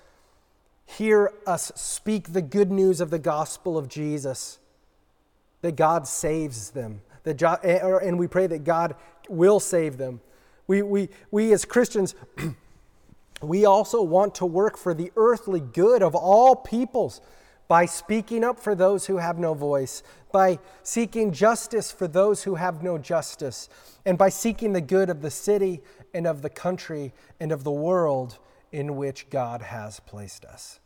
hear 0.86 1.33
us 1.45 1.71
speak 1.75 2.31
the 2.31 2.41
good 2.41 2.71
news 2.71 3.01
of 3.01 3.09
the 3.09 3.19
gospel 3.19 3.77
of 3.77 3.89
Jesus, 3.89 4.59
that 5.61 5.75
God 5.75 6.07
saves 6.07 6.71
them, 6.71 7.01
that, 7.23 7.41
eh, 7.63 7.79
and 8.01 8.17
we 8.17 8.27
pray 8.27 8.47
that 8.47 8.63
God 8.63 8.95
will 9.27 9.59
save 9.59 9.97
them. 9.97 10.21
We, 10.68 10.82
we, 10.82 11.09
we 11.32 11.53
as 11.53 11.66
Christians, 11.66 12.16
we 13.41 13.66
also 13.66 14.01
want 14.01 14.36
to 14.36 14.45
work 14.45 14.78
for 14.78 14.93
the 14.93 15.11
earthly 15.16 15.59
good 15.59 16.01
of 16.01 16.16
all 16.16 16.55
peoples 16.55 17.22
by 17.68 17.86
speaking 17.86 18.43
up 18.43 18.59
for 18.59 18.76
those 18.76 19.07
who 19.07 19.18
have 19.18 19.39
no 19.39 19.53
voice, 19.53 20.03
by 20.32 20.59
seeking 20.84 21.32
justice 21.32 21.91
for 21.91 22.07
those 22.07 22.43
who 22.43 22.55
have 22.55 22.84
no 22.84 22.97
justice, 22.97 23.70
and 24.05 24.18
by 24.18 24.30
seeking 24.30 24.74
the 24.74 24.82
good 24.82 25.09
of 25.09 25.22
the 25.22 25.32
city 25.32 25.82
and 26.13 26.28
of 26.28 26.41
the 26.41 26.49
country 26.49 27.13
and 27.39 27.51
of 27.51 27.63
the 27.63 27.72
world 27.72 28.38
in 28.72 28.95
which 28.95 29.30
God 29.30 29.61
has 29.61 29.99
placed 30.01 30.45
us. 30.45 30.80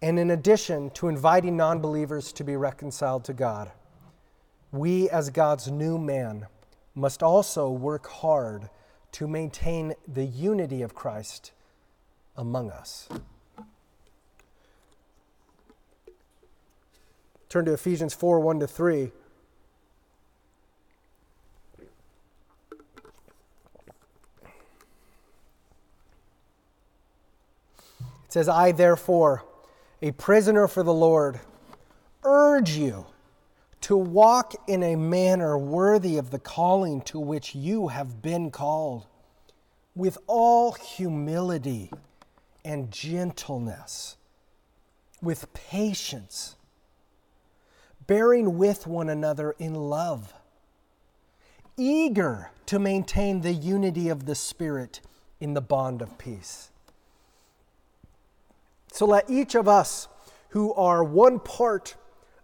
And 0.00 0.18
in 0.18 0.30
addition 0.30 0.90
to 0.90 1.08
inviting 1.08 1.56
non 1.56 1.80
believers 1.80 2.32
to 2.34 2.44
be 2.44 2.56
reconciled 2.56 3.24
to 3.24 3.32
God, 3.32 3.72
we 4.74 5.08
as 5.08 5.30
God's 5.30 5.70
new 5.70 5.98
man 5.98 6.48
must 6.96 7.22
also 7.22 7.70
work 7.70 8.08
hard 8.08 8.68
to 9.12 9.28
maintain 9.28 9.94
the 10.08 10.24
unity 10.24 10.82
of 10.82 10.96
Christ 10.96 11.52
among 12.36 12.70
us. 12.70 13.08
Turn 17.48 17.64
to 17.66 17.72
Ephesians 17.72 18.14
4 18.14 18.40
1 18.40 18.60
to 18.60 18.66
3. 18.66 19.02
It 19.04 19.12
says, 28.28 28.48
I 28.48 28.72
therefore, 28.72 29.44
a 30.02 30.10
prisoner 30.10 30.66
for 30.66 30.82
the 30.82 30.92
Lord, 30.92 31.38
urge 32.24 32.70
you 32.70 33.06
to 33.84 33.98
walk 33.98 34.54
in 34.66 34.82
a 34.82 34.96
manner 34.96 35.58
worthy 35.58 36.16
of 36.16 36.30
the 36.30 36.38
calling 36.38 37.02
to 37.02 37.20
which 37.20 37.54
you 37.54 37.88
have 37.88 38.22
been 38.22 38.50
called, 38.50 39.04
with 39.94 40.16
all 40.26 40.72
humility 40.72 41.90
and 42.64 42.90
gentleness, 42.90 44.16
with 45.20 45.52
patience, 45.52 46.56
bearing 48.06 48.56
with 48.56 48.86
one 48.86 49.10
another 49.10 49.54
in 49.58 49.74
love, 49.74 50.32
eager 51.76 52.50
to 52.64 52.78
maintain 52.78 53.42
the 53.42 53.52
unity 53.52 54.08
of 54.08 54.24
the 54.24 54.34
Spirit 54.34 55.02
in 55.40 55.52
the 55.52 55.60
bond 55.60 56.00
of 56.00 56.16
peace. 56.16 56.70
So 58.90 59.04
let 59.04 59.28
each 59.28 59.54
of 59.54 59.68
us 59.68 60.08
who 60.48 60.72
are 60.72 61.04
one 61.04 61.38
part 61.38 61.96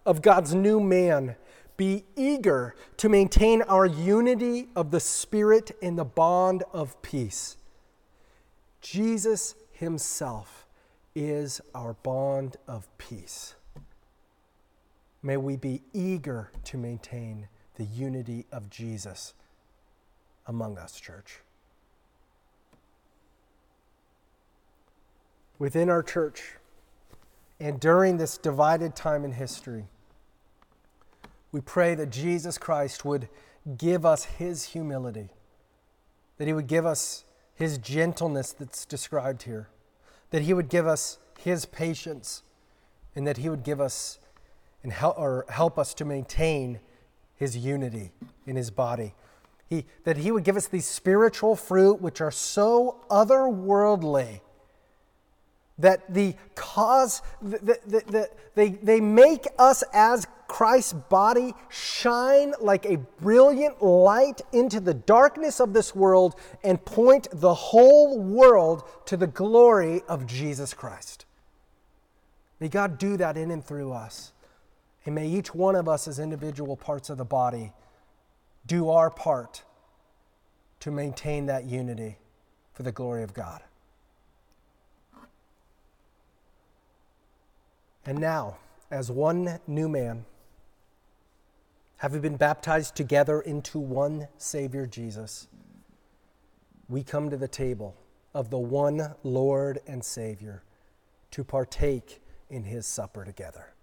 of 0.05 0.23
God's 0.23 0.55
new 0.55 0.81
man 0.81 1.37
be 1.77 2.05
eager 2.15 2.75
to 2.99 3.09
maintain 3.09 3.63
our 3.63 3.87
unity 3.87 4.69
of 4.77 4.91
the 4.91 5.01
Spirit 5.01 5.71
in 5.81 5.97
the 5.97 6.05
bond 6.05 6.63
of 6.75 7.01
peace. 7.01 7.57
Jesus 8.83 9.55
Himself 9.73 10.67
is 11.15 11.61
our 11.75 11.95
bond 11.95 12.57
of 12.69 12.87
peace. 12.99 13.55
May 15.23 15.37
we 15.39 15.57
be 15.57 15.83
eager 15.93 16.51
to 16.65 16.77
maintain 16.77 17.49
the 17.77 17.85
unity 17.85 18.45
of 18.53 18.69
Jesus 18.69 19.33
among 20.47 20.77
us, 20.77 21.01
church. 21.01 21.41
Within 25.59 25.89
our 25.89 26.03
church, 26.03 26.57
and 27.61 27.79
during 27.79 28.17
this 28.17 28.39
divided 28.39 28.97
time 28.97 29.25
in 29.25 29.33
history, 29.33 29.85
we 31.53 31.61
pray 31.61 31.95
that 31.95 32.11
Jesus 32.11 32.57
Christ 32.57 33.05
would 33.05 33.29
give 33.77 34.07
us 34.07 34.25
his 34.25 34.65
humility, 34.65 35.29
that 36.39 36.47
he 36.47 36.55
would 36.55 36.67
give 36.67 36.87
us 36.87 37.25
his 37.55 37.77
gentleness 37.77 38.53
that's 38.53 38.87
described 38.87 39.43
here, 39.43 39.69
that 40.31 40.43
he 40.43 40.55
would 40.55 40.71
give 40.71 40.87
us 40.87 41.19
his 41.39 41.67
patience, 41.67 42.43
and 43.15 43.27
that 43.27 43.37
he 43.37 43.51
would 43.51 43.63
give 43.63 43.81
us 43.81 44.19
and 44.83 44.93
help, 44.93 45.19
or 45.19 45.45
help 45.51 45.79
us 45.79 45.93
to 45.93 46.05
maintain 46.07 46.81
his 47.35 47.57
unity 47.57 48.13
in 48.47 48.57
his 48.57 48.71
body. 48.71 49.15
He, 49.69 49.85
that 50.05 50.17
he 50.17 50.33
would 50.33 50.45
give 50.45 50.57
us 50.57 50.67
these 50.67 50.87
spiritual 50.87 51.55
fruit 51.55 52.01
which 52.01 52.21
are 52.21 52.31
so 52.31 53.05
otherworldly 53.11 54.41
that 55.81 56.13
the 56.13 56.35
cause, 56.55 57.23
that, 57.43 57.89
that, 57.89 58.07
that 58.09 58.55
they, 58.55 58.71
they 58.71 59.01
make 59.01 59.47
us 59.59 59.83
as 59.93 60.27
Christ's 60.49 60.95
body 60.95 61.55
shine 61.69 62.55
like 62.61 62.85
a 62.85 62.97
brilliant 63.21 63.83
light 63.83 64.41
into 64.53 64.81
the 64.81 64.95
darkness 64.95 65.61
of 65.61 65.73
this 65.73 65.95
world 65.95 66.35
and 66.65 66.85
point 66.85 67.29
the 67.33 67.55
whole 67.55 68.19
world 68.19 68.83
to 69.07 69.17
the 69.17 69.29
glory 69.29 70.03
of 70.09 70.27
Jesus 70.27 70.75
Christ. 70.75 71.25
May 72.59 72.69
God 72.69 72.99
do 72.99 73.17
that 73.17 73.37
in 73.37 73.51
and 73.51 73.65
through 73.65 73.93
us. 73.93 74.33
And 75.07 75.15
may 75.15 75.29
each 75.29 75.55
one 75.55 75.77
of 75.77 75.89
us, 75.89 76.07
as 76.07 76.19
individual 76.19 76.77
parts 76.77 77.09
of 77.09 77.17
the 77.17 77.25
body, 77.25 77.73
do 78.67 78.91
our 78.91 79.09
part 79.09 79.63
to 80.81 80.91
maintain 80.91 81.47
that 81.47 81.65
unity 81.65 82.19
for 82.75 82.83
the 82.83 82.93
glory 82.93 83.23
of 83.23 83.33
God. 83.33 83.63
And 88.05 88.19
now, 88.19 88.59
as 88.91 89.11
one 89.11 89.61
new 89.67 89.89
man, 89.89 90.25
having 91.99 92.21
been 92.21 92.37
baptized 92.37 92.97
together 92.97 93.41
into 93.41 93.79
one 93.79 94.29
Savior 94.39 94.87
Jesus, 94.87 95.49
we 96.89 97.03
come 97.03 97.31
to 97.31 97.37
the 97.37 97.49
table 97.49 97.95
of 98.35 98.51
the 98.51 98.59
one 98.59 99.15
Lord 99.23 99.81
and 99.87 100.05
Savior 100.05 100.63
to 101.31 101.45
partake 101.45 102.23
in 102.49 102.65
his 102.65 102.87
supper 102.87 103.25
together. 103.25 103.75